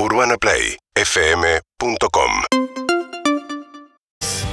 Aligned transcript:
UrbanaPlayFM.com 0.00 2.30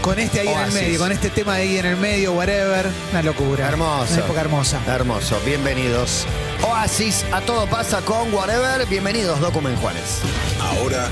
Con 0.01 0.17
este 0.17 0.39
ahí 0.39 0.47
en 0.47 0.53
el 0.53 0.59
Oasis. 0.59 0.73
medio, 0.81 0.99
con 0.99 1.11
este 1.11 1.29
tema 1.29 1.53
ahí 1.53 1.77
en 1.77 1.85
el 1.85 1.97
medio, 1.97 2.33
whatever. 2.33 2.87
Una 3.11 3.21
locura. 3.21 3.67
Hermoso. 3.67 4.11
Una 4.13 4.23
época 4.25 4.41
hermosa. 4.41 4.79
Hermoso, 4.87 5.39
bienvenidos. 5.45 6.25
Oasis, 6.63 7.23
a 7.31 7.41
todo 7.41 7.67
pasa 7.67 8.01
con 8.01 8.33
Whatever. 8.33 8.87
Bienvenidos, 8.87 9.39
Document 9.39 9.79
Juanes. 9.81 10.21
Ahora 10.59 11.09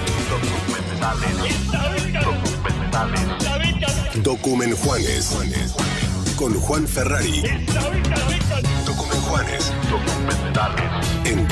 Documen 4.23 4.75
Juanes 4.75 5.35
con 6.37 6.53
Juan 6.59 6.87
Ferrari. 6.87 7.43
Documen 8.85 9.21
Juanes. 9.21 9.71
En 11.25 11.47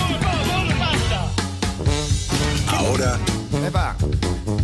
Ahora. 2.72 3.20
Epa, 3.68 3.96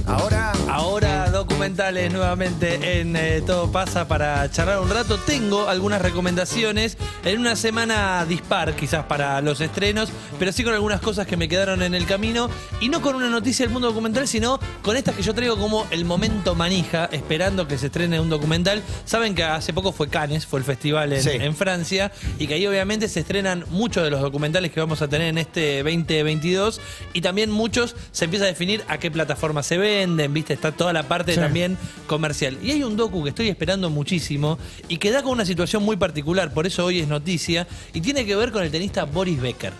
ahora. 0.07 0.51
Ahora 0.67 1.16
documentales 1.37 2.11
nuevamente 2.11 2.99
en 2.99 3.15
eh, 3.15 3.41
Todo 3.45 3.71
pasa 3.71 4.07
para 4.07 4.49
charlar 4.51 4.79
un 4.79 4.89
rato. 4.89 5.17
Tengo 5.19 5.69
algunas 5.69 6.01
recomendaciones 6.01 6.97
en 7.23 7.39
una 7.39 7.55
semana 7.55 8.25
dispar 8.27 8.75
quizás 8.75 9.05
para 9.05 9.39
los 9.41 9.61
estrenos, 9.61 10.09
pero 10.39 10.51
sí 10.51 10.63
con 10.63 10.73
algunas 10.73 10.99
cosas 10.99 11.27
que 11.27 11.37
me 11.37 11.47
quedaron 11.47 11.81
en 11.83 11.93
el 11.93 12.05
camino 12.05 12.49
y 12.81 12.89
no 12.89 13.01
con 13.01 13.15
una 13.15 13.29
noticia 13.29 13.65
del 13.65 13.71
mundo 13.73 13.87
documental, 13.89 14.27
sino 14.27 14.59
con 14.81 14.97
estas 14.97 15.15
que 15.15 15.21
yo 15.23 15.33
traigo 15.35 15.57
como 15.57 15.85
el 15.91 16.05
momento 16.05 16.55
manija, 16.55 17.05
esperando 17.11 17.67
que 17.67 17.77
se 17.77 17.87
estrene 17.87 18.19
un 18.19 18.29
documental. 18.29 18.81
Saben 19.05 19.35
que 19.35 19.43
hace 19.43 19.73
poco 19.73 19.91
fue 19.91 20.09
Cannes, 20.09 20.45
fue 20.45 20.59
el 20.59 20.65
festival 20.65 21.13
en, 21.13 21.21
Sí. 21.23 21.29
en 21.33 21.55
Francia 21.55 22.11
y 22.39 22.47
que 22.47 22.55
ahí 22.55 22.65
obviamente 22.67 23.07
se 23.07 23.19
estrenan 23.19 23.65
muchos 23.69 24.03
de 24.03 24.09
los 24.09 24.21
documentales 24.21 24.71
que 24.71 24.79
vamos 24.79 25.01
a 25.01 25.07
tener 25.07 25.27
en 25.27 25.37
este 25.37 25.83
2022 25.83 26.81
y 27.13 27.21
también 27.21 27.51
muchos 27.51 27.95
se 28.11 28.25
empieza 28.25 28.45
a 28.45 28.47
definir 28.47 28.83
a 28.87 28.97
qué 28.97 29.11
plataforma 29.11 29.61
se 29.63 29.77
venden, 29.77 30.33
viste, 30.33 30.53
está 30.53 30.71
toda 30.71 30.93
la 30.93 31.03
parte 31.03 31.26
Sí. 31.33 31.39
también 31.39 31.77
comercial. 32.07 32.57
Y 32.61 32.71
hay 32.71 32.83
un 32.83 32.95
docu 32.95 33.23
que 33.23 33.29
estoy 33.29 33.49
esperando 33.49 33.89
muchísimo 33.89 34.57
y 34.87 34.97
que 34.97 35.11
da 35.11 35.23
con 35.23 35.33
una 35.33 35.45
situación 35.45 35.83
muy 35.83 35.97
particular, 35.97 36.53
por 36.53 36.67
eso 36.67 36.85
hoy 36.85 36.99
es 36.99 37.07
noticia, 37.07 37.67
y 37.93 38.01
tiene 38.01 38.25
que 38.25 38.35
ver 38.35 38.51
con 38.51 38.63
el 38.63 38.71
tenista 38.71 39.05
Boris 39.05 39.41
Becker. 39.41 39.73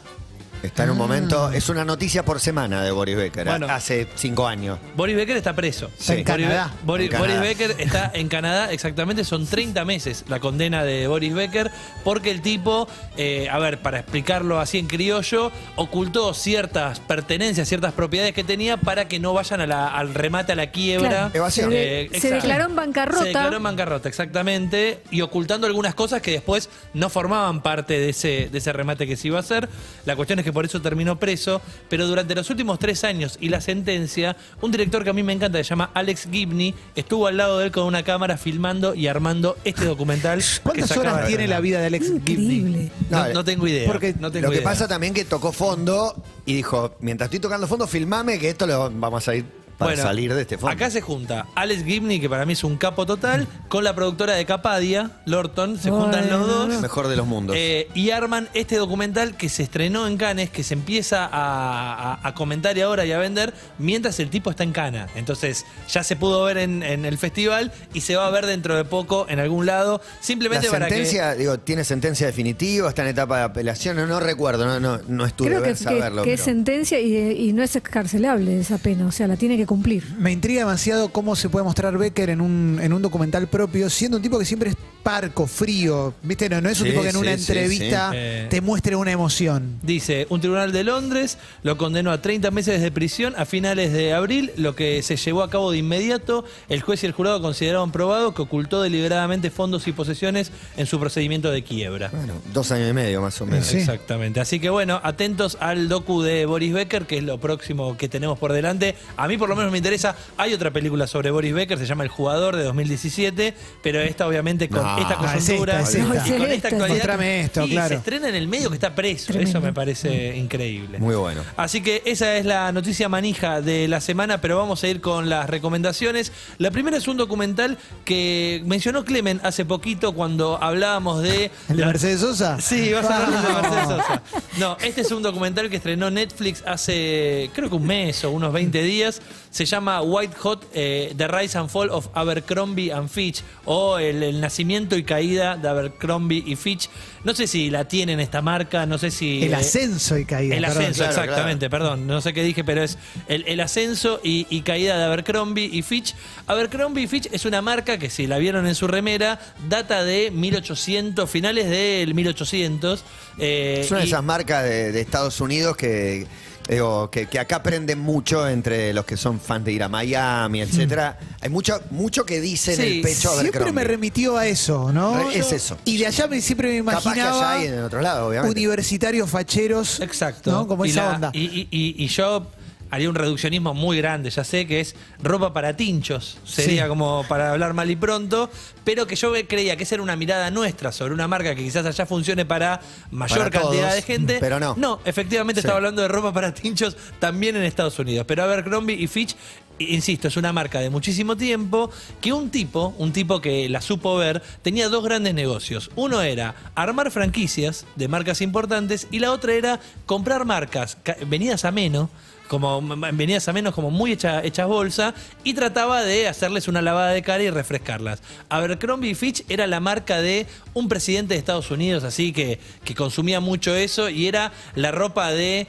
Está 0.64 0.84
en 0.84 0.92
un 0.92 0.98
momento. 0.98 1.52
Es 1.52 1.70
una 1.70 1.86
noticia 1.86 2.24
por 2.26 2.40
semana 2.40 2.84
de 2.84 2.92
Boris 2.92 3.16
Becker. 3.16 3.46
Bueno. 3.48 3.68
hace 3.70 4.08
cinco 4.16 4.48
años. 4.48 4.80
Boris 4.96 5.16
Becker 5.16 5.38
está 5.38 5.54
preso. 5.54 5.90
Sí. 5.98 6.14
En 6.14 6.24
Boris, 6.24 6.26
Canadá. 6.48 6.74
Boris- 6.84 7.06
En 7.06 7.12
Canadá. 7.12 7.36
Boris 7.40 7.58
Becker 7.58 7.76
está 7.82 8.12
en 8.14 8.28
Canadá, 8.28 8.72
exactamente, 8.72 9.24
son 9.24 9.46
30 9.46 9.86
meses 9.86 10.26
la 10.28 10.40
condena 10.40 10.84
de 10.84 11.08
Boris 11.08 11.34
Becker, 11.34 11.72
porque 12.04 12.32
el 12.32 12.42
tipo, 12.42 12.88
eh, 13.18 13.48
a 13.52 13.58
ver, 13.60 13.80
para 13.82 14.00
explicarlo 14.00 14.60
así 14.60 14.78
en 14.80 14.88
criollo, 14.88 15.52
ocultó 15.76 16.34
ciertas 16.34 17.00
pertenencias, 17.00 17.68
ciertas 17.68 17.94
propiedades 17.94 18.34
que 18.34 18.44
tenía 18.44 18.78
para 18.78 19.08
que 19.08 19.20
no 19.20 19.34
vayan 19.34 19.62
a 19.62 19.68
la- 19.68 19.88
al 19.88 20.14
remate, 20.14 20.52
a 20.54 20.56
la 20.56 20.72
quiebra. 20.72 21.10
Claro. 21.10 21.32
Evasión. 21.34 21.70
Se, 21.72 22.02
Eh, 22.02 22.10
se 22.12 22.18
exacto. 22.18 22.36
declaró 22.36 22.66
en 22.66 22.76
bancarrota. 22.76 23.20
Se 23.22 23.28
declaró 23.30 23.58
en 23.58 23.64
bancarrota, 23.64 24.10
exactamente, 24.10 25.02
y 25.12 25.22
ocultando 25.22 25.68
algunas 25.68 25.96
cosas 25.96 26.22
que 26.22 26.32
después 26.32 26.70
no 26.94 27.10
formaban 27.10 27.62
parte 27.62 28.00
de 28.00 28.10
ese, 28.10 28.50
de 28.52 28.58
ese 28.58 28.74
remate 28.74 29.08
que 29.08 29.16
se 29.16 29.28
iba 29.28 29.38
a 29.38 29.42
hacer. 29.42 29.70
La 30.06 30.16
cuestión 30.16 30.40
es 30.40 30.46
que 30.46 30.47
por 30.52 30.66
eso 30.66 30.82
terminó 30.82 31.20
preso, 31.20 31.62
pero 31.90 32.08
durante 32.08 32.36
los 32.36 32.50
últimos 32.50 32.80
tres 32.80 33.04
años 33.04 33.38
y 33.42 33.50
la 33.50 33.62
sentencia, 33.62 34.36
un 34.62 34.72
director 34.72 35.04
que 35.04 35.10
a 35.10 35.14
mí 35.14 35.24
me 35.24 35.34
encanta, 35.34 35.58
se 35.60 35.64
llama 35.64 35.92
Alex 35.94 36.28
Gibney, 36.32 36.74
estuvo 36.96 37.28
al 37.28 37.38
lado 37.38 37.60
de 37.60 37.66
él 37.66 37.72
con 37.72 37.84
una 37.86 38.04
cámara 38.04 38.38
filmando 38.38 38.96
y 38.96 39.08
armando 39.08 39.58
este 39.64 39.86
documental. 39.86 40.40
que 40.40 40.60
¿Cuántas 40.64 40.98
horas 40.98 41.22
de 41.22 41.28
tiene 41.28 41.48
la 41.48 41.60
vida 41.60 41.80
de 41.80 41.88
Alex 41.88 42.06
Gibney? 42.26 42.34
Increíble. 42.58 42.92
No, 43.10 43.28
No, 43.28 43.34
no 43.34 43.44
tengo 43.44 43.68
idea. 43.68 43.88
porque 43.88 44.14
no 44.20 44.32
tengo 44.32 44.46
Lo 44.48 44.52
que 44.52 44.58
idea. 44.58 44.70
pasa 44.70 44.88
también 44.88 45.14
que 45.14 45.26
tocó 45.26 45.52
fondo 45.52 46.16
y 46.46 46.56
dijo, 46.56 46.96
mientras 47.00 47.28
estoy 47.28 47.40
tocando 47.40 47.68
fondo, 47.68 47.88
filmame 47.88 48.40
que 48.40 48.50
esto 48.50 48.66
lo 48.68 48.90
vamos 48.92 49.28
a 49.28 49.36
ir 49.36 49.46
para 49.78 49.92
Bueno, 49.92 50.04
salir 50.04 50.34
de 50.34 50.42
este 50.42 50.58
fondo. 50.58 50.74
Acá 50.74 50.90
se 50.90 51.02
junta 51.02 51.46
Alex 51.56 51.84
Gibney, 51.84 52.20
que 52.20 52.30
para 52.30 52.46
mí 52.46 52.54
es 52.54 52.64
un 52.64 52.78
capo 52.78 53.06
total, 53.06 53.48
con 53.68 53.84
la 53.84 53.94
productora 53.94 54.34
de 54.34 54.46
Capadia, 54.46 55.12
Lorton. 55.26 55.78
Se 55.78 55.92
juntan 55.92 56.30
los 56.30 56.48
dos. 56.48 56.74
El 56.74 56.82
mejor 56.82 57.08
de 57.08 57.16
los 57.16 57.28
mundos. 57.28 57.56
Eh, 57.58 57.88
y 57.94 58.10
arman 58.10 58.50
este 58.54 58.78
documental 58.78 59.38
que 59.38 59.50
se 59.50 59.64
estrenó 59.64 60.08
en 60.08 60.18
Cannes, 60.18 60.50
que 60.50 60.64
se 60.64 60.74
empieza 60.74 61.26
a, 61.26 62.14
a- 62.14 62.28
a 62.28 62.34
comentar 62.34 62.76
y 62.78 62.82
ahora 62.82 63.06
y 63.06 63.12
a 63.12 63.20
vender 63.20 63.54
mientras 63.78 64.20
el 64.20 64.30
tipo 64.30 64.50
está 64.50 64.64
en 64.64 64.72
Cana. 64.72 65.08
Entonces 65.16 65.66
ya 65.90 66.04
se 66.04 66.16
pudo 66.16 66.44
ver 66.44 66.58
en, 66.58 66.82
en 66.82 67.06
el 67.06 67.18
festival 67.20 67.72
y 67.94 68.02
se 68.02 68.16
va 68.16 68.26
a 68.28 68.32
ver 68.32 68.46
dentro 68.48 68.76
de 68.76 68.84
poco 68.84 69.28
en 69.30 69.40
algún 69.40 69.66
lado. 69.68 70.02
la 70.04 70.24
Simplemente 70.24 70.70
para 70.70 70.88
que. 70.88 70.94
sentencia, 70.96 71.36
digo, 71.36 71.60
tiene 71.60 71.84
sentencia 71.84 72.26
definitiva, 72.26 72.90
está 72.90 73.04
en 73.04 73.10
etapa 73.10 73.38
de 73.38 73.44
apelación, 73.44 73.96
no, 73.98 74.08
no 74.08 74.20
recuerdo, 74.20 74.66
no, 74.66 74.80
no, 74.80 75.00
no 75.08 75.26
estuve 75.26 75.50
Creo 75.50 75.60
a 75.60 75.62
que, 75.64 75.68
ver, 75.70 75.78
que- 75.78 75.84
saberlo. 75.84 76.24
que 76.24 76.34
es 76.34 76.42
sentencia 76.42 77.00
y, 77.00 77.16
y 77.50 77.54
no 77.54 77.62
es 77.62 77.76
excarcelable 77.76 78.60
esa 78.60 78.80
pena, 78.80 79.06
o 79.06 79.12
sea, 79.12 79.28
la 79.28 79.36
tiene 79.38 79.56
que 79.56 79.67
cumplir. 79.68 80.04
Me 80.18 80.32
intriga 80.32 80.62
demasiado 80.62 81.10
cómo 81.10 81.36
se 81.36 81.50
puede 81.50 81.64
mostrar 81.64 81.96
Becker 81.98 82.32
en 82.32 82.42
un, 82.42 82.80
en 82.82 82.94
un 82.94 83.02
documental 83.04 83.48
propio, 83.48 83.90
siendo 83.92 84.18
un 84.18 84.24
tipo 84.24 84.40
que 84.40 84.46
siempre 84.46 84.72
es 84.72 84.78
parco, 85.04 85.46
frío. 85.48 86.14
¿Viste? 86.24 86.50
No, 86.50 86.60
no 86.60 86.70
es 86.70 86.80
un 86.82 86.88
Sí, 86.88 86.92
tipo 86.92 87.02
que 87.04 87.10
en 87.10 87.14
sí, 87.14 87.20
una 87.22 87.38
sí, 87.38 87.40
entrevista 87.40 88.12
sí. 88.12 88.48
Te 88.50 88.62
muestre 88.62 88.96
una 88.96 89.12
emoción. 89.12 89.80
Dice, 89.84 90.26
un 90.30 90.42
tribunal 90.42 90.72
de 90.72 90.84
Londres 90.84 91.38
lo 91.64 91.78
condenó 91.78 92.12
a 92.12 92.22
30 92.22 92.50
meses 92.52 92.82
de 92.82 92.92
prisión 92.92 93.34
a 93.38 93.46
finales 93.46 93.94
de 93.94 94.14
abril, 94.14 94.52
lo 94.58 94.76
que 94.76 95.02
se 95.04 95.16
llevó 95.18 95.44
a 95.44 95.50
cabo 95.50 95.72
de 95.72 95.78
inmediato. 95.78 96.44
El 96.70 96.82
juez 96.82 97.04
y 97.04 97.06
el 97.06 97.12
jurado 97.12 97.42
consideraron 97.42 97.92
probado 97.92 98.34
que 98.34 98.42
ocultó 98.42 98.82
deliberadamente 98.82 99.52
fondos 99.52 99.88
y 99.88 99.92
posesiones 99.92 100.52
en 100.78 100.86
su 100.86 101.00
procedimiento 101.00 101.52
de 101.52 101.64
quiebra. 101.64 102.10
Bueno, 102.14 102.34
dos 102.54 102.72
años 102.72 102.90
y 102.90 102.94
medio 102.94 103.22
más 103.22 103.40
o 103.42 103.46
menos. 103.46 103.66
Sí. 103.68 103.78
Exactamente. 103.78 104.40
Así 104.40 104.60
que 104.60 104.70
bueno, 104.70 105.00
atentos 105.04 105.58
al 105.60 105.90
docu 105.90 106.22
de 106.22 106.46
Boris 106.46 106.74
Becker, 106.74 107.06
que 107.06 107.18
es 107.18 107.24
lo 107.24 107.38
próximo 107.40 107.98
que 107.98 108.10
tenemos 108.10 108.38
por 108.40 108.54
delante. 108.54 108.96
A 109.18 109.28
mí 109.28 109.38
por 109.38 109.50
lo 109.50 109.56
menos 109.58 109.72
me 109.72 109.78
interesa. 109.80 110.16
Hay 110.38 110.54
otra 110.54 110.72
película 110.72 111.08
sobre 111.08 111.32
Boris 111.32 111.54
Becker, 111.54 111.78
se 111.78 111.86
llama 111.86 112.04
El 112.04 112.10
Jugador 112.10 112.56
de 112.56 112.64
2017, 112.64 113.54
pero 113.84 114.00
esta 114.02 114.28
obviamente 114.28 114.70
con 114.70 114.82
No. 114.84 114.98
esta 114.98 115.18
Ah, 115.20 115.36
es 115.38 115.44
coyuntura 115.46 115.80
esta, 115.82 115.90
es 115.90 115.96
y 115.96 116.00
esta. 116.00 116.38
con 116.38 116.52
esta 116.52 116.68
actualidad. 116.70 116.98
Mostrame 116.98 117.42
esto, 117.42 117.66
y 117.66 117.70
claro. 117.72 117.88
se 117.90 117.96
estrena 117.96 118.30
en 118.30 118.36
el 118.36 118.48
medio 118.48 118.70
que 118.70 118.76
está 118.76 118.94
preso. 118.96 119.28
Tremendo. 119.28 119.50
Eso 119.50 119.62
me 119.62 119.74
parece 119.74 120.36
increíble. 120.38 121.00
Muy 121.00 121.16
bueno. 121.16 121.42
Así 121.58 121.82
que 121.82 122.02
esa 122.06 122.36
es 122.38 122.46
la 122.46 122.72
noticia 122.72 123.10
manija 123.10 123.62
de 123.62 123.88
la 123.88 124.02
semana, 124.02 124.40
pero 124.42 124.58
vamos 124.58 124.84
a 124.84 124.88
ir 124.88 125.02
con 125.02 125.30
las 125.30 125.50
recomendaciones. 125.50 126.32
La 126.58 126.72
primera 126.72 126.98
es 126.98 127.08
un 127.08 127.18
documental 127.18 127.78
que 128.06 128.62
mencionó 128.66 129.04
Clemen 129.06 129.40
hace 129.44 129.66
poquito 129.66 130.14
cuando 130.14 130.62
hablábamos 130.62 131.22
de... 131.24 131.52
¿El 131.70 131.76
de 131.78 131.82
la- 131.82 131.88
Mercedes 131.88 132.22
Sosa? 132.22 132.60
Sí, 132.62 132.92
vas 132.94 133.06
a 133.10 133.26
hablar 133.26 133.42
de 133.42 133.54
Mercedes 133.54 133.84
Sosa. 134.06 134.22
No, 134.58 134.78
este 134.82 135.02
es 135.02 135.12
un 135.12 135.24
documental 135.24 135.70
que 135.70 135.78
estrenó 135.78 136.10
Netflix 136.10 136.64
hace 136.66 137.50
creo 137.54 137.70
que 137.70 137.76
un 137.76 137.86
mes 137.88 138.24
o 138.24 138.32
unos 138.32 138.54
20 138.54 138.82
días. 138.84 139.22
Se 139.58 139.66
llama 139.66 140.04
White 140.04 140.36
Hot, 140.38 140.68
eh, 140.76 141.16
The 141.18 141.28
Rise 141.28 141.58
and 141.58 141.68
Fall 141.68 141.90
of 141.90 142.10
Abercrombie 142.14 142.92
and 142.92 143.10
Fitch 143.10 143.42
o 143.66 143.98
el, 143.98 144.22
el 144.22 144.40
nacimiento 144.40 144.96
y 144.96 145.02
caída 145.04 145.58
de 145.58 145.68
Abercrombie 145.68 146.44
y 146.46 146.56
Fitch. 146.56 146.88
No 147.24 147.34
sé 147.34 147.48
si 147.48 147.72
la 147.72 147.88
tienen 147.88 148.20
esta 148.20 148.44
marca, 148.44 148.86
no 148.86 149.00
sé 149.00 149.10
si... 149.10 149.42
El 149.44 149.54
eh, 149.54 149.56
ascenso 149.56 150.16
y 150.16 150.26
caída. 150.26 150.56
el 150.56 150.62
perdón. 150.62 150.78
ascenso, 150.84 151.04
Claro, 151.06 151.22
exactamente, 151.24 151.70
perdón, 151.72 152.06
no 152.06 152.22
sé 152.22 152.34
qué 152.34 152.44
dije, 152.44 152.64
pero 152.64 152.84
es 152.84 153.00
el, 153.28 153.46
el 153.48 153.60
ascenso 153.60 154.22
y, 154.24 154.46
y 154.52 154.62
caída 154.62 154.96
de 154.96 155.04
Abercrombie 155.06 155.66
y 155.74 155.82
Fitch. 155.82 156.14
Abercrombie 156.46 157.06
y 157.06 157.08
Fitch 157.08 157.28
es 157.32 157.46
una 157.46 157.64
marca 157.64 157.98
que, 157.98 158.12
si 158.12 158.28
la 158.28 158.38
vieron 158.38 158.68
en 158.68 158.76
su 158.76 158.88
remera, 158.88 159.40
data 159.68 160.04
de 160.04 160.30
1800, 160.30 161.28
finales 161.28 161.68
del 161.68 162.14
1800. 162.14 163.04
eh, 163.40 163.82
Es 163.84 163.90
una 163.90 164.02
de 164.02 164.06
esas 164.06 164.24
marcas 164.24 164.64
de, 164.66 164.92
de 164.92 165.02
Estados 165.02 165.42
Unidos 165.42 165.76
que, 165.76 166.28
digo, 166.68 167.10
que, 167.10 167.28
que 167.28 167.40
acá 167.40 167.58
aprenden 167.58 168.00
mucho 168.00 168.48
entre 168.48 168.94
los 168.94 169.06
que 169.06 169.18
son 169.18 169.40
fans 169.40 169.66
de 169.66 169.72
ir 169.74 169.84
a 169.84 169.90
Miami, 169.90 170.62
etcétera. 170.62 171.18
Hay 171.42 171.50
mucho, 171.50 171.80
mucho 171.92 172.26
que 172.26 172.42
dice 172.42 172.74
en 172.74 172.82
el 172.82 173.02
pecho 173.02 173.30
Siempre 173.30 173.40
Abercrombie. 173.60 173.74
me 173.74 173.84
remitió 173.84 174.38
a 174.38 174.48
eso, 174.48 174.92
¿no? 174.92 175.30
Es 175.30 175.52
eso. 175.52 175.78
Y 175.86 175.98
de 175.98 176.08
allá 176.08 176.28
me, 176.28 176.42
siempre 176.42 176.82
me 176.82 176.92
Capaz 176.92 177.04
que 177.04 177.20
imaginaba 177.20 177.52
allá 177.54 177.62
hay 177.62 177.68
en 177.68 177.84
otro 177.84 178.02
lado, 178.02 178.28
obviamente. 178.28 178.60
universitarios 178.60 179.30
facheros. 179.30 180.00
Exacto. 180.02 180.52
¿no? 180.52 180.68
Como 180.68 180.86
y 180.86 180.90
esa 180.90 181.04
la- 181.10 181.16
onda. 181.16 181.30
Y, 181.34 181.40
y- 181.46 181.68
y- 181.72 182.04
y 182.04 182.08
yo 182.08 182.48
haría 182.90 183.10
un 183.10 183.16
reduccionismo 183.16 183.74
muy 183.74 183.98
grande, 183.98 184.30
ya 184.30 184.44
sé 184.44 184.66
que 184.68 184.80
es 184.80 184.96
ropa 185.22 185.54
para 185.54 185.76
tinchos, 185.76 186.38
sería 186.46 186.84
Sí. 186.84 186.90
como 186.90 187.26
para 187.28 187.52
hablar 187.52 187.74
mal 187.74 187.90
y 187.92 187.96
pronto, 187.96 188.50
pero 188.84 189.06
que 189.08 189.16
yo 189.16 189.34
creía 189.48 189.76
que 189.76 189.84
esa 189.84 189.96
era 189.96 190.04
una 190.04 190.16
mirada 190.16 190.50
nuestra 190.52 190.92
sobre 190.92 191.14
una 191.14 191.28
marca 191.28 191.54
que 191.56 191.64
quizás 191.64 191.86
allá 191.86 192.06
funcione 192.06 192.46
para 192.46 192.80
mayor 193.12 193.40
Para 193.40 193.52
cantidad 193.52 193.82
todos, 193.84 193.96
de 193.96 194.02
gente. 194.02 194.38
pero 194.40 194.60
no. 194.60 194.76
No, 194.78 195.00
efectivamente 195.06 195.62
Sí. 195.62 195.66
estaba 195.66 195.78
hablando 195.78 196.02
de 196.02 196.08
ropa 196.08 196.34
para 196.34 196.54
tinchos 196.54 196.96
también 197.20 197.56
en 197.56 197.64
Estados 197.64 197.98
Unidos. 198.00 198.26
Pero 198.28 198.44
Abercrombie 198.44 198.96
y 198.96 199.08
Fitch, 199.08 199.36
insisto, 199.80 200.28
es 200.28 200.38
una 200.38 200.54
marca 200.54 200.80
de 200.80 200.90
muchísimo 200.90 201.38
tiempo 201.38 201.90
que 202.22 202.34
un 202.34 202.50
tipo, 202.50 202.96
un 202.98 203.14
tipo 203.14 203.42
que 203.42 203.70
la 203.70 203.82
supo 203.82 204.16
ver, 204.18 204.42
tenía 204.62 204.90
dos 204.90 205.04
grandes 205.04 205.34
negocios. 205.34 205.92
Uno 205.96 206.22
era 206.22 206.56
armar 206.76 207.12
franquicias 207.12 207.86
de 207.96 208.08
marcas 208.08 208.42
importantes 208.42 209.08
y 209.12 209.20
la 209.20 209.32
otra 209.32 209.54
era 209.54 209.80
comprar 210.06 210.46
marcas 210.46 210.98
ca- 211.04 211.18
venidas 211.28 211.66
a 211.66 211.72
menos 211.72 212.10
como 212.48 212.82
venidas 213.12 213.46
a 213.50 213.52
menos, 213.52 213.76
como 213.76 213.92
muy 213.92 214.14
hecha- 214.14 214.42
hechas 214.42 214.68
bolsa, 214.70 215.14
y 215.44 215.54
trataba 215.54 216.02
de 216.04 216.30
hacerles 216.30 216.70
una 216.70 216.82
lavada 216.82 217.12
de 217.12 217.22
cara 217.22 217.44
y 217.44 217.50
refrescarlas. 217.50 218.22
Abercrombie 218.48 219.16
Fitch 219.16 219.44
era 219.50 219.68
la 219.68 219.82
marca 219.82 220.22
de 220.22 220.46
un 220.74 220.88
presidente 220.88 221.34
de 221.34 221.40
Estados 221.42 221.72
Unidos, 221.72 222.06
así 222.06 222.32
que, 222.32 222.58
que 222.86 222.96
consumía 222.96 223.42
mucho 223.42 223.76
eso, 223.76 224.08
y 224.08 224.28
era 224.30 224.54
la 224.76 224.92
ropa 224.94 225.32
de 225.32 225.68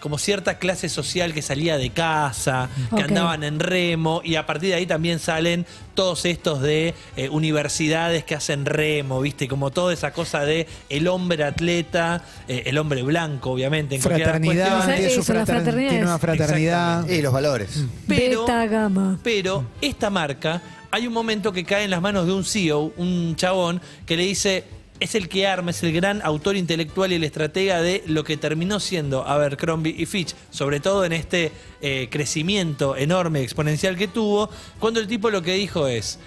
como 0.00 0.18
cierta 0.18 0.58
clase 0.58 0.88
social 0.88 1.32
que 1.34 1.42
salía 1.42 1.76
de 1.78 1.90
casa, 1.90 2.68
que 2.96 3.02
andaban 3.02 3.44
en 3.44 3.60
remo, 3.60 4.22
y 4.24 4.36
a 4.36 4.46
partir 4.46 4.70
de 4.70 4.74
ahí 4.76 4.86
también 4.86 5.18
salen 5.18 5.66
todos 5.94 6.24
estos 6.24 6.62
de 6.62 6.94
eh, 7.16 7.28
universidades 7.28 8.24
que 8.24 8.34
hacen 8.34 8.64
remo, 8.64 9.20
¿viste? 9.20 9.46
Como 9.46 9.70
toda 9.70 9.92
esa 9.92 10.12
cosa 10.12 10.40
de 10.44 10.66
el 10.88 11.06
hombre 11.08 11.44
atleta, 11.44 12.24
eh, 12.48 12.62
el 12.66 12.78
hombre 12.78 13.02
blanco, 13.02 13.50
obviamente. 13.50 13.96
en 13.96 14.02
Fraternidad, 14.02 14.84
tiene, 14.86 15.10
su 15.10 15.22
fraternidad 15.22 15.90
tiene 15.90 16.02
una 16.04 16.18
fraternidad. 16.18 17.08
Y 17.08 17.20
los 17.22 17.32
valores. 17.32 17.84
Pero- 18.08 18.40
Beta 18.42 18.66
Gamma. 18.66 19.18
Pero 19.22 19.66
esta 19.80 20.08
marca, 20.10 20.62
hay 20.90 21.06
un 21.06 21.12
momento 21.12 21.52
que 21.52 21.64
cae 21.64 21.84
en 21.84 21.90
las 21.90 22.00
manos 22.00 22.26
de 22.26 22.32
un 22.32 22.44
CEO, 22.44 22.92
un 22.96 23.36
chabón, 23.36 23.80
que 24.06 24.16
le 24.16 24.22
dice, 24.24 24.64
es 25.00 25.14
el 25.14 25.28
que 25.28 25.46
arma, 25.46 25.70
es 25.70 25.82
el 25.82 25.92
gran 25.92 26.20
autor 26.22 26.56
intelectual 26.56 27.10
y 27.10 27.16
el 27.16 27.24
estratega 27.24 27.80
de 27.80 28.04
lo 28.06 28.22
que 28.22 28.36
terminó 28.36 28.78
siendo 28.78 29.26
Abercrombie 29.26 29.94
y 29.96 30.06
Fitch, 30.06 30.34
sobre 30.50 30.78
todo 30.78 31.04
en 31.04 31.12
este 31.12 31.52
eh, 31.80 32.08
crecimiento 32.10 32.96
enorme, 32.96 33.42
exponencial 33.42 33.96
que 33.96 34.08
tuvo, 34.08 34.50
cuando 34.78 35.00
el 35.00 35.08
tipo 35.08 35.30
lo 35.30 35.42
que 35.42 35.54
dijo 35.54 35.88
es, 35.88 36.18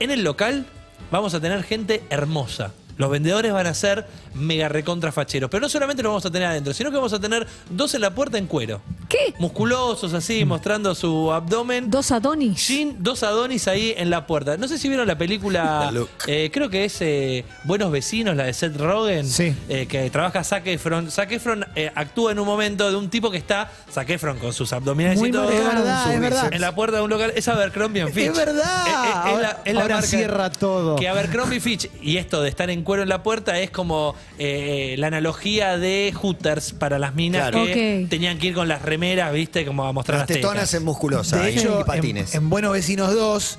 en 0.00 0.10
el 0.10 0.24
local 0.24 0.66
vamos 1.10 1.34
a 1.34 1.40
tener 1.40 1.62
gente 1.62 2.02
hermosa. 2.10 2.72
Los 2.96 3.10
vendedores 3.10 3.52
van 3.52 3.66
a 3.66 3.74
ser 3.74 4.06
mega 4.34 4.68
recontra 4.68 5.12
facheros. 5.12 5.50
Pero 5.50 5.60
no 5.60 5.68
solamente 5.68 6.02
los 6.02 6.10
vamos 6.10 6.24
a 6.24 6.30
tener 6.30 6.48
adentro, 6.48 6.72
sino 6.72 6.90
que 6.90 6.96
vamos 6.96 7.12
a 7.12 7.20
tener 7.20 7.46
dos 7.68 7.94
en 7.94 8.00
la 8.00 8.14
puerta 8.14 8.38
en 8.38 8.46
cuero. 8.46 8.80
¿Qué? 9.08 9.34
Musculosos 9.38 10.12
así, 10.14 10.44
mostrando 10.44 10.94
su 10.94 11.32
abdomen. 11.32 11.90
Dos 11.90 12.10
Adonis. 12.10 12.66
Jean, 12.68 12.96
dos 12.98 13.22
Adonis 13.22 13.68
ahí 13.68 13.94
en 13.96 14.10
la 14.10 14.26
puerta. 14.26 14.56
No 14.56 14.66
sé 14.68 14.78
si 14.78 14.88
vieron 14.88 15.06
la 15.06 15.16
película, 15.18 15.92
eh, 16.26 16.50
creo 16.52 16.68
que 16.70 16.84
es 16.84 16.96
eh, 17.00 17.44
Buenos 17.64 17.90
Vecinos, 17.90 18.36
la 18.36 18.44
de 18.44 18.52
Seth 18.52 18.76
Rogen, 18.76 19.26
Sí. 19.26 19.54
eh, 19.68 19.86
que 19.86 20.10
trabaja 20.10 20.42
Zac 20.44 20.66
Efron. 20.66 21.10
Zac 21.10 21.30
Efron 21.32 21.64
eh, 21.74 21.90
actúa 21.94 22.32
en 22.32 22.38
un 22.38 22.46
momento 22.46 22.90
de 22.90 22.96
un 22.96 23.08
tipo 23.10 23.30
que 23.30 23.38
está, 23.38 23.70
Zac 23.92 24.10
Efron 24.10 24.38
con 24.38 24.52
sus 24.52 24.72
abdominales 24.72 25.18
Muy 25.18 25.28
y 25.28 25.32
todo, 25.32 25.50
Es 25.50 25.62
marcado. 25.62 25.84
verdad, 25.84 26.14
es 26.14 26.20
verdad. 26.20 26.52
en 26.54 26.60
la 26.60 26.74
puerta 26.74 26.96
de 26.98 27.02
un 27.04 27.10
local. 27.10 27.32
Es 27.36 27.48
Abercrombie 27.48 28.02
and 28.02 28.12
Fitch. 28.12 28.26
Es 28.30 28.36
verdad. 28.36 28.86
Eh, 28.86 29.32
es 29.34 29.40
la- 29.42 29.58
es 29.64 29.74
la 29.74 29.82
Ahora 29.82 29.94
marca 29.96 30.08
cierra 30.08 30.50
todo. 30.50 30.96
Que 30.96 31.08
Abercrombie 31.08 31.60
Fitch, 31.60 31.88
y 32.02 32.16
esto 32.16 32.42
de 32.42 32.48
estar 32.48 32.70
en 32.70 32.82
cuero 32.82 33.02
en 33.02 33.08
la 33.08 33.22
puerta, 33.22 33.58
es 33.60 33.70
como 33.70 34.14
eh, 34.38 34.94
la 34.98 35.06
analogía 35.08 35.78
de 35.78 36.12
Hooters 36.20 36.72
para 36.72 36.98
las 36.98 37.14
minas 37.14 37.50
Claro. 37.50 37.64
que 37.66 38.06
tenían 38.10 38.38
que 38.38 38.48
ir 38.48 38.54
con 38.54 38.68
las 38.68 38.82
remeras, 38.96 39.32
¿viste? 39.32 39.64
Como 39.66 39.84
a 39.84 39.92
mostrar 39.92 40.18
Las 40.20 40.28
las, 40.28 40.36
tetonas 40.36 40.54
tetas. 40.64 40.74
en 40.74 40.84
musculosa 40.84 41.36
De 41.38 41.52
y- 41.52 41.58
hecho, 41.58 41.80
y 41.80 41.84
patines. 41.84 42.34
En, 42.34 42.42
en 42.44 42.50
Buenos 42.50 42.72
Vecinos 42.72 43.12
2, 43.14 43.58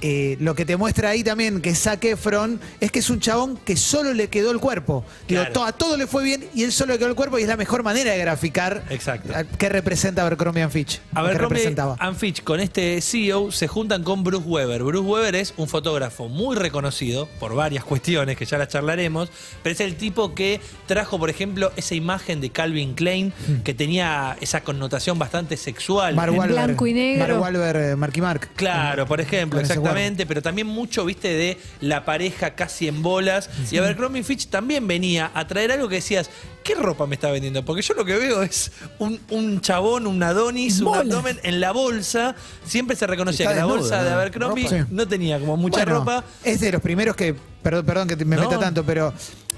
eh, 0.00 0.36
lo 0.40 0.54
que 0.54 0.64
te 0.64 0.76
muestra 0.76 1.10
ahí 1.10 1.24
también 1.24 1.60
que 1.62 1.74
Zac 1.74 2.04
Efron 2.04 2.60
es 2.80 2.90
que 2.92 2.98
es 2.98 3.08
un 3.10 3.18
chabón 3.20 3.56
que 3.56 3.76
solo 3.76 4.12
le 4.12 4.28
quedó 4.28 4.50
el 4.50 4.58
cuerpo. 4.58 5.04
Digo, 5.26 5.40
Claro. 5.40 5.52
to- 5.54 5.64
a 5.64 5.72
todo 5.72 5.96
le 5.96 6.06
fue 6.06 6.22
bien 6.24 6.44
y 6.54 6.64
él 6.64 6.72
solo 6.72 6.92
le 6.92 6.98
quedó 6.98 7.08
el 7.08 7.14
cuerpo 7.14 7.38
y 7.38 7.42
es 7.42 7.48
la 7.48 7.56
mejor 7.56 7.82
manera 7.82 8.12
de 8.12 8.18
graficar 8.18 8.84
Exacto. 8.90 9.32
a- 9.34 9.44
qué 9.44 9.68
representa 9.68 10.22
Abercrombie 10.22 10.62
and 10.62 10.72
Fitch. 10.72 10.96
o 10.96 11.14
qué 11.14 11.18
Abercrombie 11.20 11.56
representaba. 11.58 11.96
and 11.98 12.16
Fitch 12.16 12.42
con 12.44 12.60
este 12.60 13.00
CEO 13.00 13.50
se 13.52 13.68
juntan 13.68 14.02
con 14.04 14.22
Bruce 14.22 14.46
Weber. 14.46 14.82
Bruce 14.82 15.06
Weber 15.08 15.34
es 15.34 15.54
un 15.56 15.68
fotógrafo 15.68 16.28
muy 16.28 16.56
reconocido 16.56 17.26
por 17.40 17.54
varias 17.54 17.84
cuestiones 17.84 18.36
que 18.36 18.44
ya 18.44 18.58
las 18.58 18.68
charlaremos, 18.68 19.30
pero 19.62 19.72
es 19.72 19.80
el 19.80 19.96
tipo 19.96 20.34
que 20.34 20.60
trajo, 20.86 21.18
por 21.18 21.30
ejemplo, 21.30 21.72
esa 21.76 21.94
imagen 21.94 22.40
de 22.40 22.50
Calvin 22.50 22.94
Klein 22.94 23.32
que 23.64 23.72
tenía 23.74 24.36
esa 24.40 24.60
connotación 24.62 25.18
bastante 25.18 25.56
sexual. 25.56 26.14
Mark 26.14 26.32
En 26.32 26.38
Wahlberg, 26.38 26.64
blanco 26.66 26.86
y 26.86 26.92
negro. 26.92 27.26
Mark 27.40 27.40
Wahlberg, 27.42 27.76
eh, 27.92 27.96
Marky 27.96 28.20
Mark. 28.20 28.48
Claro, 28.56 29.06
por 29.06 29.20
ejemplo, 29.20 29.58
Con 29.58 29.64
ese 29.64 29.74
exactamente, 29.86 30.26
pero 30.26 30.42
también 30.42 30.66
mucho, 30.66 31.04
viste, 31.04 31.28
de 31.28 31.58
la 31.80 32.04
pareja 32.04 32.54
casi 32.54 32.88
en 32.88 33.02
bolas. 33.02 33.48
Y 33.70 33.78
Abercrombie 33.78 34.22
Fitch 34.22 34.48
también 34.48 34.86
venía 34.86 35.30
a 35.34 35.46
traer 35.46 35.72
algo 35.72 35.88
que 35.88 35.96
decías, 35.96 36.28
¿qué 36.64 36.74
ropa 36.74 37.06
me 37.06 37.14
está 37.14 37.30
vendiendo? 37.30 37.64
Porque 37.64 37.82
yo 37.82 37.94
lo 37.94 38.04
que 38.04 38.14
veo 38.16 38.42
es 38.42 38.72
un, 38.98 39.20
un 39.30 39.60
chabón, 39.60 40.06
un 40.06 40.22
Adonis, 40.22 40.80
un 40.80 40.94
abdomen 40.94 41.38
en 41.42 41.60
la 41.60 41.72
bolsa. 41.72 42.34
Siempre 42.64 42.96
se 42.96 43.06
reconocía 43.06 43.44
Está 43.46 43.54
que 43.54 43.60
la 43.60 43.66
desnudo, 43.66 43.80
bolsa 43.82 44.02
de 44.02 44.10
¿no? 44.10 44.16
Abercrombie 44.16 44.64
Ropa. 44.68 44.86
No 44.90 45.08
tenía 45.08 45.38
como 45.40 45.56
mucha 45.56 45.84
Bueno, 45.84 45.98
ropa. 46.00 46.24
Es 46.44 46.60
de 46.60 46.72
los 46.72 46.82
primeros 46.82 47.14
que, 47.16 47.34
perdón, 47.62 47.86
perdón 47.86 48.08
que 48.08 48.16
te- 48.16 48.24
me 48.24 48.36
No. 48.36 48.42
meta 48.42 48.58
tanto, 48.58 48.84
pero 48.84 49.12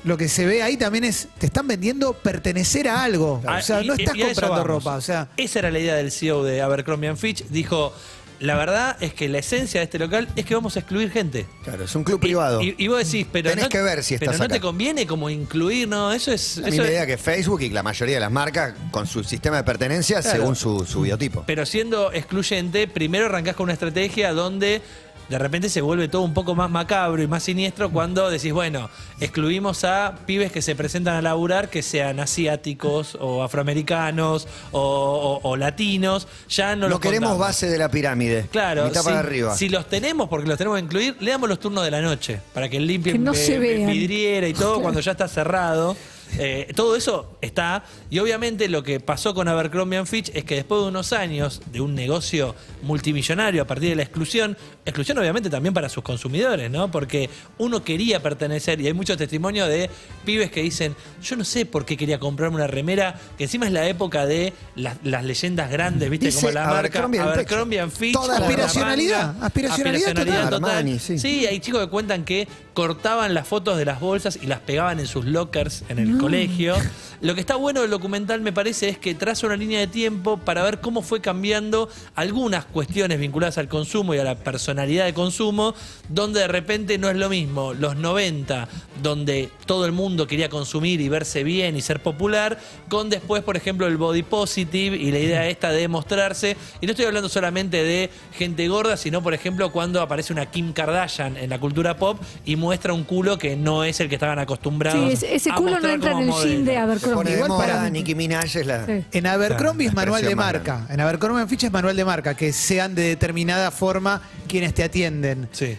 lo 0.04 0.16
que 0.16 0.28
se 0.28 0.46
ve 0.46 0.62
ahí 0.62 0.76
también 0.76 1.04
es, 1.04 1.28
te 1.38 1.46
están 1.46 1.66
vendiendo 1.66 2.12
pertenecer 2.12 2.88
a 2.88 3.02
algo. 3.02 3.42
Ah, 3.46 3.58
o 3.58 3.62
sea, 3.62 3.82
y- 3.82 3.86
no 3.88 3.94
estás 3.94 4.14
y 4.16 4.22
a 4.22 4.26
eso 4.26 4.40
comprando 4.42 4.52
vamos. 4.64 4.66
ropa. 4.84 4.96
O 4.96 5.00
sea, 5.00 5.28
Esa 5.36 5.58
era 5.58 5.70
la 5.70 5.78
idea 5.80 5.94
del 5.96 6.12
CEO 6.12 6.44
de 6.44 6.62
Abercrombie 6.62 7.14
Fitch. 7.16 7.44
Dijo, 7.48 7.92
la 8.40 8.54
verdad 8.56 8.96
es 9.00 9.12
que 9.14 9.28
la 9.28 9.38
esencia 9.38 9.80
de 9.80 9.84
este 9.84 9.98
local 9.98 10.28
es 10.36 10.44
que 10.46 10.54
vamos 10.54 10.76
a 10.76 10.80
excluir 10.80 11.10
gente. 11.10 11.46
Claro, 11.64 11.84
es 11.84 11.94
un 11.94 12.04
club 12.04 12.20
privado. 12.20 12.62
Y, 12.62 12.74
y 12.78 12.88
vos 12.88 12.98
decís, 13.04 13.26
pero 13.32 13.50
Tenés 13.50 13.64
no, 13.64 13.68
que 13.68 13.82
ver 13.82 14.04
si 14.04 14.16
pero 14.18 14.30
estás 14.32 14.38
no 14.40 14.44
acá. 14.46 14.54
te 14.54 14.60
conviene 14.60 15.06
como 15.06 15.28
incluir, 15.30 15.88
no, 15.88 16.12
eso 16.12 16.32
es... 16.32 16.58
La 16.58 16.68
eso 16.68 16.70
misma 16.70 16.84
es- 16.84 16.90
idea 16.90 17.06
que 17.06 17.18
Facebook 17.18 17.60
y 17.62 17.70
la 17.70 17.82
mayoría 17.82 18.14
de 18.16 18.20
las 18.20 18.30
marcas 18.32 18.74
con 18.90 19.06
su 19.06 19.24
sistema 19.24 19.56
de 19.56 19.64
pertenencia 19.64 20.20
Claro. 20.20 20.38
según 20.38 20.56
su, 20.56 20.84
su 20.86 21.00
biotipo. 21.02 21.44
Pero 21.46 21.66
siendo 21.66 22.12
excluyente, 22.12 22.86
primero 22.86 23.26
arrancás 23.26 23.56
con 23.56 23.64
una 23.64 23.72
estrategia 23.72 24.32
donde 24.32 24.80
de 25.28 25.38
repente 25.38 25.68
se 25.68 25.80
vuelve 25.80 26.08
todo 26.08 26.22
un 26.22 26.32
poco 26.34 26.54
más 26.54 26.70
macabro 26.70 27.22
y 27.22 27.26
más 27.26 27.42
siniestro 27.42 27.90
cuando 27.90 28.30
decís, 28.30 28.52
bueno, 28.52 28.88
excluimos 29.20 29.84
a 29.84 30.14
pibes 30.26 30.50
que 30.52 30.62
se 30.62 30.74
presentan 30.74 31.16
a 31.16 31.22
laburar 31.22 31.68
que 31.68 31.82
sean 31.82 32.18
asiáticos 32.20 33.16
o 33.20 33.42
afroamericanos 33.42 34.48
o, 34.72 35.40
o- 35.42 35.48
o 35.48 35.56
latinos. 35.56 36.26
Ya 36.48 36.74
no 36.76 36.82
no 36.82 36.88
los 36.90 37.00
queremos 37.00 37.28
contamos. 37.30 37.46
base 37.48 37.68
de 37.68 37.78
la 37.78 37.90
pirámide. 37.90 38.46
Claro, 38.50 38.84
Mitad 38.86 39.00
si, 39.02 39.06
para 39.06 39.18
arriba. 39.20 39.54
si 39.56 39.68
los 39.68 39.86
tenemos, 39.88 40.28
porque 40.28 40.48
los 40.48 40.56
tenemos 40.58 40.78
que 40.78 40.84
incluir, 40.84 41.16
le 41.20 41.30
damos 41.30 41.48
los 41.48 41.60
turnos 41.60 41.84
de 41.84 41.90
la 41.90 42.00
noche 42.00 42.40
para 42.54 42.68
que 42.68 42.80
limpien 42.80 43.16
Que 43.16 43.18
no 43.18 43.32
eh, 43.32 43.36
se 43.36 43.58
vean. 43.58 43.90
vidriera 43.90 44.48
y 44.48 44.54
todo 44.54 44.80
cuando 44.80 45.00
ya 45.00 45.12
está 45.12 45.28
cerrado. 45.28 45.96
Eh, 46.38 46.72
todo 46.74 46.96
eso 46.96 47.38
está. 47.40 47.84
Y 48.10 48.18
obviamente 48.18 48.68
lo 48.68 48.82
que 48.82 49.00
pasó 49.00 49.34
con 49.34 49.48
Abercrombie 49.48 50.04
Fitch 50.06 50.30
es 50.34 50.44
que 50.44 50.56
después 50.56 50.82
de 50.82 50.88
unos 50.88 51.12
años 51.12 51.62
de 51.72 51.80
un 51.80 51.94
negocio 51.94 52.54
multimillonario 52.82 53.62
a 53.62 53.66
partir 53.66 53.90
de 53.90 53.96
la 53.96 54.02
exclusión, 54.02 54.56
exclusión 54.84 55.18
obviamente 55.18 55.50
también 55.50 55.74
para 55.74 55.88
sus 55.88 56.02
consumidores, 56.02 56.70
¿no? 56.70 56.90
Porque 56.90 57.30
uno 57.58 57.82
quería 57.82 58.22
pertenecer 58.22 58.80
y 58.80 58.86
hay 58.86 58.92
muchos 58.92 59.16
testimonios 59.16 59.68
de 59.68 59.90
pibes 60.24 60.50
que 60.50 60.62
dicen, 60.62 60.94
yo 61.22 61.36
no 61.36 61.44
sé 61.44 61.66
por 61.66 61.84
qué 61.84 61.96
quería 61.96 62.18
comprarme 62.18 62.56
una 62.56 62.66
remera, 62.66 63.18
que 63.36 63.44
encima 63.44 63.66
es 63.66 63.72
la 63.72 63.86
época 63.88 64.26
de 64.26 64.52
las, 64.76 64.96
las 65.04 65.24
leyendas 65.24 65.70
grandes, 65.70 66.10
¿viste? 66.10 66.26
Dice 66.26 66.40
Como 66.40 66.52
la 66.52 66.66
marca 66.66 66.78
Abercrombie. 66.78 67.20
Abercrombie 67.20 67.90
Fitch. 67.90 68.12
Toda 68.12 68.38
Aspiracionalidad, 68.38 69.32
manga, 69.32 69.46
aspiracionalidad 69.46 70.08
total. 70.14 70.50
total. 70.50 70.70
Armani, 70.70 70.98
sí. 70.98 71.18
Sí, 71.18 71.46
hay 71.46 71.60
chicos 71.60 71.84
que 71.84 71.90
cuentan 71.90 72.24
que 72.24 72.46
cortaban 72.78 73.34
las 73.34 73.48
fotos 73.48 73.76
de 73.76 73.84
las 73.84 73.98
bolsas 73.98 74.38
y 74.40 74.46
las 74.46 74.60
pegaban 74.60 75.00
en 75.00 75.08
sus 75.08 75.24
lockers 75.24 75.82
en 75.88 75.98
el 75.98 76.16
colegio. 76.16 76.76
Lo 77.20 77.34
que 77.34 77.40
está 77.40 77.56
bueno 77.56 77.80
del 77.80 77.90
documental, 77.90 78.40
me 78.40 78.52
parece, 78.52 78.88
es 78.88 78.98
que 78.98 79.16
traza 79.16 79.48
una 79.48 79.56
línea 79.56 79.80
de 79.80 79.88
tiempo 79.88 80.36
para 80.36 80.62
ver 80.62 80.78
cómo 80.78 81.02
fue 81.02 81.20
cambiando 81.20 81.88
algunas 82.14 82.66
cuestiones 82.66 83.18
vinculadas 83.18 83.58
al 83.58 83.66
consumo 83.66 84.14
y 84.14 84.18
a 84.18 84.22
la 84.22 84.36
personalidad 84.36 85.06
de 85.06 85.14
consumo, 85.14 85.74
donde 86.08 86.38
de 86.38 86.46
repente 86.46 86.98
no 86.98 87.10
es 87.10 87.16
lo 87.16 87.28
mismo 87.28 87.74
los 87.74 87.96
90, 87.96 88.68
donde 89.02 89.50
todo 89.66 89.84
el 89.84 89.90
mundo 89.90 90.28
quería 90.28 90.48
consumir 90.48 91.00
y 91.00 91.08
verse 91.08 91.42
bien 91.42 91.76
y 91.76 91.80
ser 91.80 92.00
popular, 92.00 92.60
con 92.88 93.10
después, 93.10 93.42
por 93.42 93.56
ejemplo, 93.56 93.88
el 93.88 93.96
body 93.96 94.22
positive 94.22 94.96
y 94.96 95.10
la 95.10 95.18
idea 95.18 95.48
esta 95.48 95.72
de 95.72 95.88
mostrarse. 95.88 96.56
Y 96.80 96.86
no 96.86 96.92
estoy 96.92 97.06
hablando 97.06 97.28
solamente 97.28 97.82
de 97.82 98.08
gente 98.34 98.68
gorda, 98.68 98.96
sino, 98.96 99.20
por 99.20 99.34
ejemplo, 99.34 99.72
cuando 99.72 100.00
aparece 100.00 100.32
una 100.32 100.46
Kim 100.46 100.72
Kardashian 100.72 101.36
en 101.36 101.50
la 101.50 101.58
cultura 101.58 101.96
pop 101.96 102.20
y 102.44 102.54
muestra 102.54 102.67
un 102.92 103.04
culo 103.04 103.38
que 103.38 103.56
no 103.56 103.84
es 103.84 104.00
el 104.00 104.08
que 104.08 104.14
estaban 104.16 104.38
acostumbrados. 104.38 105.04
Sí, 105.06 105.12
ese, 105.12 105.34
ese 105.34 105.50
a 105.50 105.54
culo 105.54 105.70
no 105.70 105.76
mostrar 105.76 105.94
entra 105.94 106.10
en 106.12 106.16
como 106.18 106.42
el 106.42 106.48
jean 106.48 106.64
de 106.64 106.72
modelo. 106.72 106.80
Abercrombie. 106.92 107.34
Igual 107.34 107.50
para- 107.58 107.90
Nicki 107.90 108.14
Minaj 108.14 108.56
es 108.56 108.66
la... 108.66 108.86
Sí. 108.86 109.04
En 109.12 109.26
Abercrombie 109.26 109.86
es 109.88 109.94
manual 109.94 110.22
de 110.22 110.34
marca. 110.34 110.86
En 110.90 111.00
Abercrombie 111.00 111.40
and 111.42 111.50
Fitch 111.50 111.64
es 111.64 111.72
manual 111.72 111.96
de 111.96 112.04
marca, 112.04 112.34
que 112.34 112.52
sean 112.52 112.94
de 112.94 113.02
determinada 113.02 113.70
forma 113.70 114.22
quienes 114.46 114.74
te 114.74 114.84
atienden. 114.84 115.48
Sí. 115.52 115.76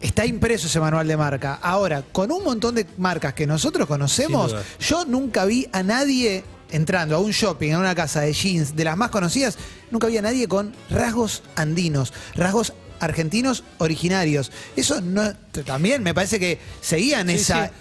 Está 0.00 0.26
impreso 0.26 0.66
ese 0.66 0.80
manual 0.80 1.06
de 1.06 1.16
marca. 1.16 1.60
Ahora, 1.62 2.02
con 2.10 2.32
un 2.32 2.42
montón 2.42 2.74
de 2.74 2.86
marcas 2.98 3.34
que 3.34 3.46
nosotros 3.46 3.86
conocemos, 3.86 4.50
Sin 4.50 4.56
duda. 4.58 4.66
yo 4.80 5.04
nunca 5.04 5.44
vi 5.44 5.68
a 5.72 5.82
nadie 5.84 6.42
entrando 6.72 7.14
a 7.14 7.18
un 7.18 7.30
shopping, 7.30 7.72
a 7.72 7.78
una 7.78 7.94
casa 7.94 8.22
de 8.22 8.32
jeans 8.32 8.74
de 8.74 8.84
las 8.84 8.96
más 8.96 9.10
conocidas, 9.10 9.58
nunca 9.90 10.06
vi 10.08 10.16
a 10.16 10.22
nadie 10.22 10.48
con 10.48 10.72
rasgos 10.90 11.42
andinos, 11.54 12.12
rasgos 12.34 12.72
argentinos 13.02 13.64
originarios. 13.78 14.52
Eso 14.76 15.00
no 15.00 15.32
también 15.64 16.02
me 16.02 16.14
parece 16.14 16.38
que 16.38 16.58
seguían 16.80 17.28
Sí, 17.28 17.34
esa, 17.34 17.66
sí. 17.66 17.72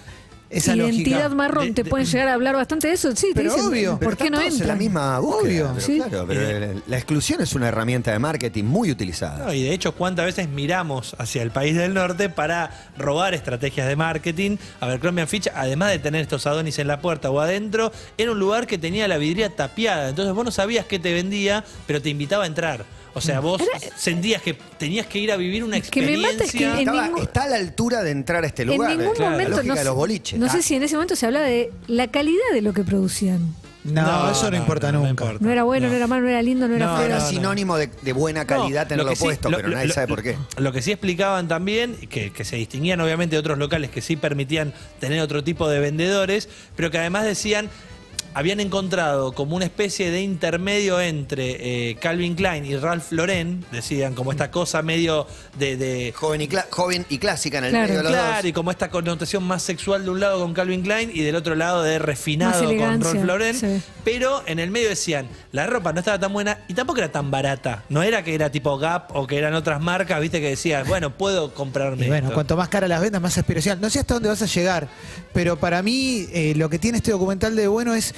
Esa 0.51 0.75
Identidad 0.75 1.17
lógica. 1.23 1.35
marrón, 1.35 1.65
De- 1.67 1.73
te 1.73 1.83
de- 1.83 1.89
pueden 1.89 2.05
llegar 2.07 2.27
a 2.27 2.33
hablar 2.33 2.55
bastante 2.55 2.87
de 2.89 2.93
eso. 2.93 3.15
Sí, 3.15 3.27
te 3.29 3.33
Pero 3.35 3.53
dicen, 3.53 3.67
obvio. 3.69 3.97
Pero 3.99 4.09
¿por 4.11 4.17
qué 4.17 4.23
están 4.25 4.39
no 4.41 4.47
todos 4.47 4.61
en 4.61 4.67
la 4.67 4.75
misma 4.75 5.19
búsqueda. 5.19 5.41
Obvio. 5.41 5.67
pero 5.73 5.85
Sí. 5.85 5.95
claro, 5.97 6.25
pero 6.27 6.59
la, 6.59 6.81
la 6.87 6.97
exclusión 6.97 7.41
es 7.41 7.53
una 7.53 7.67
herramienta 7.69 8.11
de 8.11 8.19
marketing 8.19 8.63
muy 8.65 8.91
utilizada. 8.91 9.45
No, 9.45 9.53
y 9.53 9.63
de 9.63 9.73
hecho, 9.73 9.93
¿cuántas 9.95 10.25
veces 10.25 10.49
miramos 10.49 11.15
hacia 11.17 11.41
el 11.41 11.51
país 11.51 11.75
del 11.75 11.93
norte 11.93 12.29
para 12.29 12.89
robar 12.97 13.33
estrategias 13.33 13.87
de 13.87 13.95
marketing? 13.95 14.57
Abercrombie 14.79 15.25
Fitch, 15.27 15.47
además 15.55 15.91
de 15.91 15.99
tener 15.99 16.21
estos 16.21 16.45
Adonis 16.47 16.77
en 16.79 16.87
la 16.87 16.99
puerta 17.01 17.29
o 17.31 17.39
adentro, 17.39 17.91
era 18.17 18.31
un 18.31 18.39
lugar 18.39 18.67
que 18.67 18.77
tenía 18.77 19.07
la 19.07 19.17
vidriera 19.17 19.53
tapiada. 19.55 20.09
Entonces 20.09 20.33
vos 20.33 20.43
no 20.45 20.51
sabías 20.51 20.85
qué 20.85 20.99
te 20.99 21.13
vendía, 21.13 21.63
pero 21.87 22.01
te 22.01 22.09
invitaba 22.09 22.43
a 22.43 22.47
entrar. 22.47 22.85
O 23.13 23.19
sea, 23.19 23.41
vos 23.41 23.61
sentías 23.97 24.41
que 24.41 24.53
tenías 24.77 25.05
que 25.05 25.19
ir 25.19 25.33
a 25.33 25.35
vivir 25.35 25.65
una 25.65 25.71
Que 25.81 25.81
me 26.01 26.11
experiencia. 26.13 26.31
mata 26.31 26.43
es 26.45 26.51
que 26.53 26.63
en 26.63 26.79
Estaba- 26.79 27.03
ningún- 27.07 27.21
está 27.21 27.43
a 27.43 27.47
la 27.49 27.55
altura 27.57 28.03
de 28.03 28.11
entrar 28.11 28.41
a 28.45 28.47
este 28.47 28.61
En 28.61 28.69
lugar. 28.69 28.91
ningún 28.91 29.13
claro. 29.13 29.23
La 29.23 29.29
momento, 29.31 29.51
lógica 29.57 29.73
no, 29.73 29.79
de 29.79 29.83
los 29.85 29.95
boliches. 29.95 30.39
No 30.41 30.49
sé 30.51 30.57
Ah, 30.57 30.61
si 30.61 30.75
en 30.75 30.83
ese 30.83 30.95
momento 30.95 31.15
se 31.15 31.25
habla 31.25 31.39
de 31.41 31.71
la 31.87 32.07
calidad 32.09 32.39
de 32.53 32.61
lo 32.61 32.73
que 32.73 32.83
producían. 32.83 33.53
No, 33.83 34.29
eso 34.29 34.51
no 34.51 34.57
importa 34.57 34.91
nunca. 34.91 35.33
No 35.39 35.49
era 35.49 35.63
bueno, 35.63 35.87
no, 35.87 35.93
era 35.95 36.05
malo, 36.05 36.21
no 36.23 36.29
era 36.29 36.41
lindo, 36.43 36.67
no 36.67 36.75
era 36.75 36.85
No, 36.85 36.97
feo. 36.97 37.05
Era 37.07 37.19
sinónimo 37.21 37.77
de, 37.77 37.89
de 38.03 38.13
buena 38.13 38.45
calidad 38.45 38.83
No, 38.83 38.87
tenerlo 38.89 39.03
lo 39.05 39.09
que 39.11 39.15
sí- 39.15 39.23
puesto, 39.23 39.49
lo- 39.49 39.57
pero 39.57 39.69
lo- 39.69 39.75
nadie 39.75 39.87
lo- 39.87 39.93
sabe 39.95 40.07
por 40.07 40.21
qué. 40.21 40.35
Lo 40.57 40.71
que 40.71 40.83
sí 40.83 40.91
explicaban 40.91 41.47
también, 41.47 41.95
que, 42.09 42.31
que 42.31 42.45
se 42.45 42.57
distinguían 42.57 43.01
obviamente 43.01 43.35
de 43.35 43.39
otros 43.39 43.57
locales 43.57 43.89
que 43.89 44.01
sí 44.01 44.17
permitían 44.17 44.71
tener 44.99 45.19
otro 45.21 45.43
tipo 45.43 45.67
de 45.67 45.79
vendedores, 45.79 46.47
pero 46.75 46.91
que 46.91 46.99
además 46.99 47.23
decían, 47.25 47.69
habían 48.33 48.59
encontrado 48.59 49.33
como 49.33 49.55
una 49.55 49.65
especie 49.65 50.09
de 50.11 50.21
intermedio 50.21 50.99
entre 51.01 51.89
eh, 51.91 51.95
Calvin 51.95 52.35
Klein 52.35 52.65
y 52.65 52.75
Ralph 52.77 53.11
Lauren, 53.11 53.65
decían, 53.71 54.13
como 54.15 54.31
esta 54.31 54.51
cosa 54.51 54.81
medio 54.81 55.27
de... 55.57 55.75
de 55.77 56.13
Joven 56.15 56.41
y, 56.41 56.49
joven 56.69 57.05
y 57.09 57.17
clásica 57.17 57.57
en 57.57 57.65
el 57.65 57.71
Claro. 57.71 57.87
medio 57.87 57.97
de 57.99 58.03
los 58.03 58.11
Claro, 58.13 58.35
dos. 58.37 58.45
y 58.45 58.53
como 58.53 58.71
esta 58.71 58.89
connotación 58.89 59.43
más 59.43 59.63
sexual 59.63 60.03
de 60.05 60.09
un 60.11 60.19
lado 60.19 60.39
con 60.39 60.53
Calvin 60.53 60.81
Klein 60.81 61.11
y 61.13 61.21
del 61.21 61.35
otro 61.35 61.55
lado 61.55 61.83
de 61.83 61.99
refinado 61.99 62.63
con 62.77 63.01
Ralph 63.01 63.25
Lauren. 63.25 63.55
sí. 63.55 63.81
Pero 64.03 64.41
en 64.47 64.57
el 64.59 64.71
medio 64.71 64.89
decían, 64.89 65.27
la 65.51 65.67
ropa 65.67 65.93
no 65.93 65.99
estaba 65.99 66.17
tan 66.19 66.33
buena 66.33 66.57
y 66.67 66.73
tampoco 66.73 66.97
era 66.99 67.11
tan 67.11 67.29
barata. 67.29 67.83
No 67.89 68.01
era 68.01 68.23
que 68.23 68.33
era 68.33 68.49
tipo 68.49 68.77
Gap 68.79 69.15
o 69.15 69.27
que 69.27 69.37
eran 69.37 69.53
otras 69.53 69.79
marcas, 69.79 70.19
viste, 70.19 70.41
que 70.41 70.49
decías, 70.49 70.87
bueno, 70.87 71.15
puedo 71.15 71.53
comprarme 71.53 72.05
Y 72.05 72.07
bueno, 72.09 72.27
esto. 72.27 72.33
cuanto 72.33 72.57
más 72.57 72.67
cara 72.69 72.87
las 72.87 72.99
vendas, 72.99 73.21
más 73.21 73.37
aspiracional. 73.37 73.79
No 73.79 73.89
sé 73.91 73.99
hasta 73.99 74.15
dónde 74.15 74.29
vas 74.29 74.41
a 74.41 74.47
llegar, 74.47 74.87
pero 75.33 75.57
para 75.59 75.83
mí 75.83 76.25
eh, 76.33 76.53
lo 76.55 76.67
que 76.69 76.79
tiene 76.79 76.97
este 76.97 77.11
documental 77.11 77.55
de 77.55 77.67
bueno 77.67 77.93
es 77.93 78.15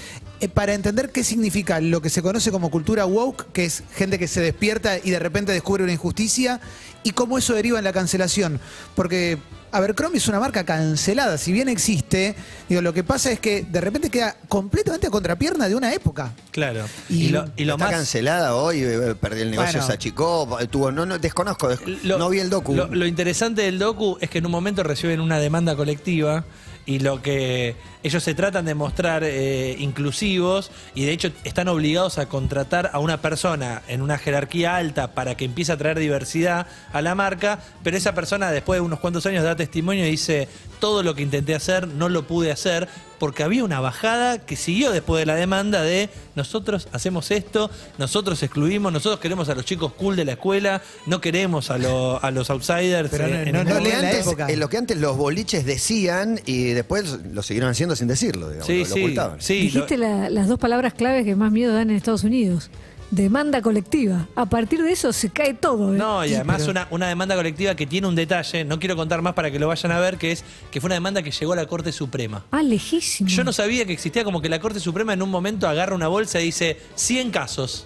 para 0.54 0.74
entender 0.74 1.12
qué 1.12 1.24
significa 1.24 1.80
lo 1.80 2.02
que 2.02 2.10
se 2.10 2.22
conoce 2.22 2.52
como 2.52 2.70
cultura 2.70 3.06
woke, 3.06 3.52
que 3.54 3.66
es 3.66 3.84
gente 3.96 4.20
que 4.20 4.28
se 4.28 4.42
despierta 4.42 4.98
y 5.02 5.10
de 5.12 5.20
repente 5.20 5.52
descubre 5.54 5.84
una 5.84 5.94
injusticia, 5.94 6.60
y 7.04 7.12
cómo 7.12 7.38
eso 7.38 7.54
deriva 7.54 7.78
en 7.78 7.84
la 7.86 7.94
cancelación. 7.94 8.60
Porque 8.96 9.38
Abercrombie 9.72 10.18
es 10.20 10.28
una 10.28 10.40
marca 10.40 10.64
cancelada, 10.66 11.38
si 11.38 11.52
bien 11.52 11.68
existe, 11.70 12.36
digo, 12.70 12.82
lo 12.82 12.94
que 12.94 13.04
pasa 13.04 13.32
es 13.32 13.40
que 13.40 13.64
de 13.64 13.82
repente 13.82 14.10
queda 14.10 14.36
completamente 14.50 15.08
a 15.08 15.10
contrapierna 15.10 15.68
de 15.68 15.76
una 15.76 15.94
época. 15.94 16.34
Claro. 16.52 16.86
Y 17.10 17.26
Y, 17.26 17.30
lo, 17.30 17.46
y 17.56 17.64
lo 17.66 17.74
Está 17.74 17.86
más... 17.86 17.94
cancelada 17.96 18.56
hoy, 18.56 18.84
eh, 18.84 19.16
perdió 19.20 19.44
el 19.44 19.52
negocio, 19.52 19.72
Bueno. 19.80 19.88
se 19.88 19.94
achicó, 19.94 20.58
tuvo, 20.70 20.92
no, 20.92 21.06
no, 21.06 21.18
desconozco, 21.20 21.70
Lo- 22.04 22.18
no 22.18 22.30
vi 22.30 22.40
el 22.40 22.50
docu. 22.50 22.76
Lo, 22.76 22.88
lo 22.94 23.06
interesante 23.08 23.62
del 23.64 23.80
docu 23.80 24.18
es 24.22 24.30
que 24.30 24.38
en 24.40 24.46
un 24.46 24.52
momento 24.52 24.84
reciben 24.84 25.20
una 25.22 25.40
demanda 25.40 25.76
colectiva 25.76 26.46
y 26.86 27.00
lo 27.00 27.22
que 27.22 27.76
ellos 28.04 28.24
se 28.24 28.36
tratan 28.36 28.66
de 28.66 28.76
mostrar 28.76 29.24
eh, 29.24 29.76
inclusivos 29.80 30.72
y 30.94 31.06
de 31.06 31.12
hecho 31.14 31.32
están 31.44 31.68
obligados 31.70 32.18
a 32.18 32.28
contratar 32.28 32.90
a 32.94 33.00
una 33.00 33.22
persona 33.22 33.82
en 33.88 34.02
una 34.02 34.18
jerarquía 34.18 34.76
alta 34.76 35.14
para 35.14 35.36
que 35.36 35.46
empiece 35.46 35.72
a 35.72 35.78
traer 35.78 35.98
diversidad 36.00 36.68
a 36.92 37.02
la 37.02 37.16
marca, 37.16 37.60
pero 37.84 37.98
esa 37.98 38.14
persona 38.14 38.52
después 38.52 38.78
de 38.78 38.82
unos 38.82 39.00
cuantos 39.00 39.26
años 39.26 39.44
da 39.44 39.56
testimonio 39.56 40.06
y 40.06 40.12
dice 40.12 40.48
todo 40.80 41.02
lo 41.02 41.16
que 41.16 41.22
intenté 41.22 41.56
hacer 41.56 41.88
no 41.88 42.10
lo 42.10 42.28
pude 42.28 42.52
hacer 42.52 42.90
porque 43.20 43.44
había 43.44 43.64
una 43.64 43.80
bajada 43.80 44.40
que 44.40 44.58
siguió 44.58 44.92
después 44.92 45.22
de 45.22 45.26
la 45.26 45.36
demanda 45.36 45.82
de 45.82 46.10
nosotros 46.36 46.90
hacemos 46.92 47.32
esto, 47.32 47.72
nosotros 47.98 48.44
excluimos, 48.44 48.92
nosotros 48.92 49.22
queremos 49.22 49.48
a 49.48 49.56
los 49.56 49.64
chicos 49.64 49.94
cool 49.94 50.18
de 50.18 50.26
la 50.26 50.34
escuela, 50.34 50.82
no 51.06 51.22
queremos 51.22 51.70
a, 51.72 51.78
lo- 51.78 52.22
a 52.22 52.32
los 52.32 52.50
outsiders. 52.50 53.10
Pero 53.10 53.28
no- 53.30 53.36
en 53.36 53.52
no- 53.54 53.64
leen 53.80 54.02
la 54.02 54.08
antes, 54.10 54.28
época. 54.28 54.50
lo 54.52 54.68
que 54.68 54.78
antes 54.78 54.98
los 54.98 55.16
boliches 55.16 55.64
decían 55.66 56.42
y 56.46 56.72
después 56.72 57.20
lo 57.32 57.42
siguieron 57.44 57.70
haciendo 57.70 57.93
sin 57.96 58.08
decirlo, 58.08 58.48
digamos, 58.50 58.68
Sí, 58.68 58.80
lo, 58.84 58.90
lo 58.90 58.94
sí, 58.96 59.02
ocultaban. 59.04 59.42
sí. 59.42 59.54
Dijiste 59.62 59.98
lo- 59.98 60.08
la- 60.08 60.30
las 60.30 60.48
dos 60.48 60.60
palabras 60.60 60.94
claves 60.94 61.26
que 61.26 61.36
más 61.36 61.52
miedo 61.52 61.74
dan 61.74 61.90
en 61.90 61.96
Estados 61.96 62.24
Unidos. 62.24 62.70
Demanda 63.12 63.62
colectiva. 63.62 64.28
A 64.34 64.48
partir 64.48 64.82
de 64.82 64.92
eso 64.92 65.14
se 65.14 65.30
cae 65.30 65.54
todo. 65.54 65.94
¿eh? 65.94 65.98
No, 66.00 66.26
y 66.26 66.30
Sí, 66.30 66.36
además 66.36 66.62
pero- 66.62 66.72
una, 66.72 66.88
una 66.90 67.08
demanda 67.08 67.36
colectiva 67.36 67.76
que 67.76 67.86
tiene 67.86 68.08
un 68.08 68.16
detalle, 68.16 68.66
no 68.66 68.80
quiero 68.80 68.96
contar 68.96 69.22
más 69.22 69.34
para 69.36 69.52
que 69.52 69.60
lo 69.60 69.68
vayan 69.68 69.92
a 69.92 70.00
ver, 70.00 70.18
que 70.18 70.32
es 70.32 70.44
que 70.72 70.82
fue 70.82 70.88
una 70.88 70.96
demanda 70.96 71.22
que 71.22 71.30
llegó 71.30 71.54
a 71.54 71.56
la 71.56 71.68
Corte 71.68 71.92
Suprema. 71.92 72.44
Ah, 72.50 72.64
lejísimo. 72.64 73.30
Yo 73.30 73.44
no 73.44 73.54
sabía 73.54 73.86
que 73.86 73.94
existía 73.94 74.24
como 74.24 74.42
que 74.42 74.50
la 74.50 74.60
Corte 74.60 74.80
Suprema 74.80 75.14
en 75.14 75.22
un 75.22 75.30
momento 75.30 75.68
agarra 75.68 75.94
una 75.94 76.08
bolsa 76.08 76.42
y 76.42 76.46
dice 76.46 76.78
100 76.96 77.30
casos. 77.30 77.86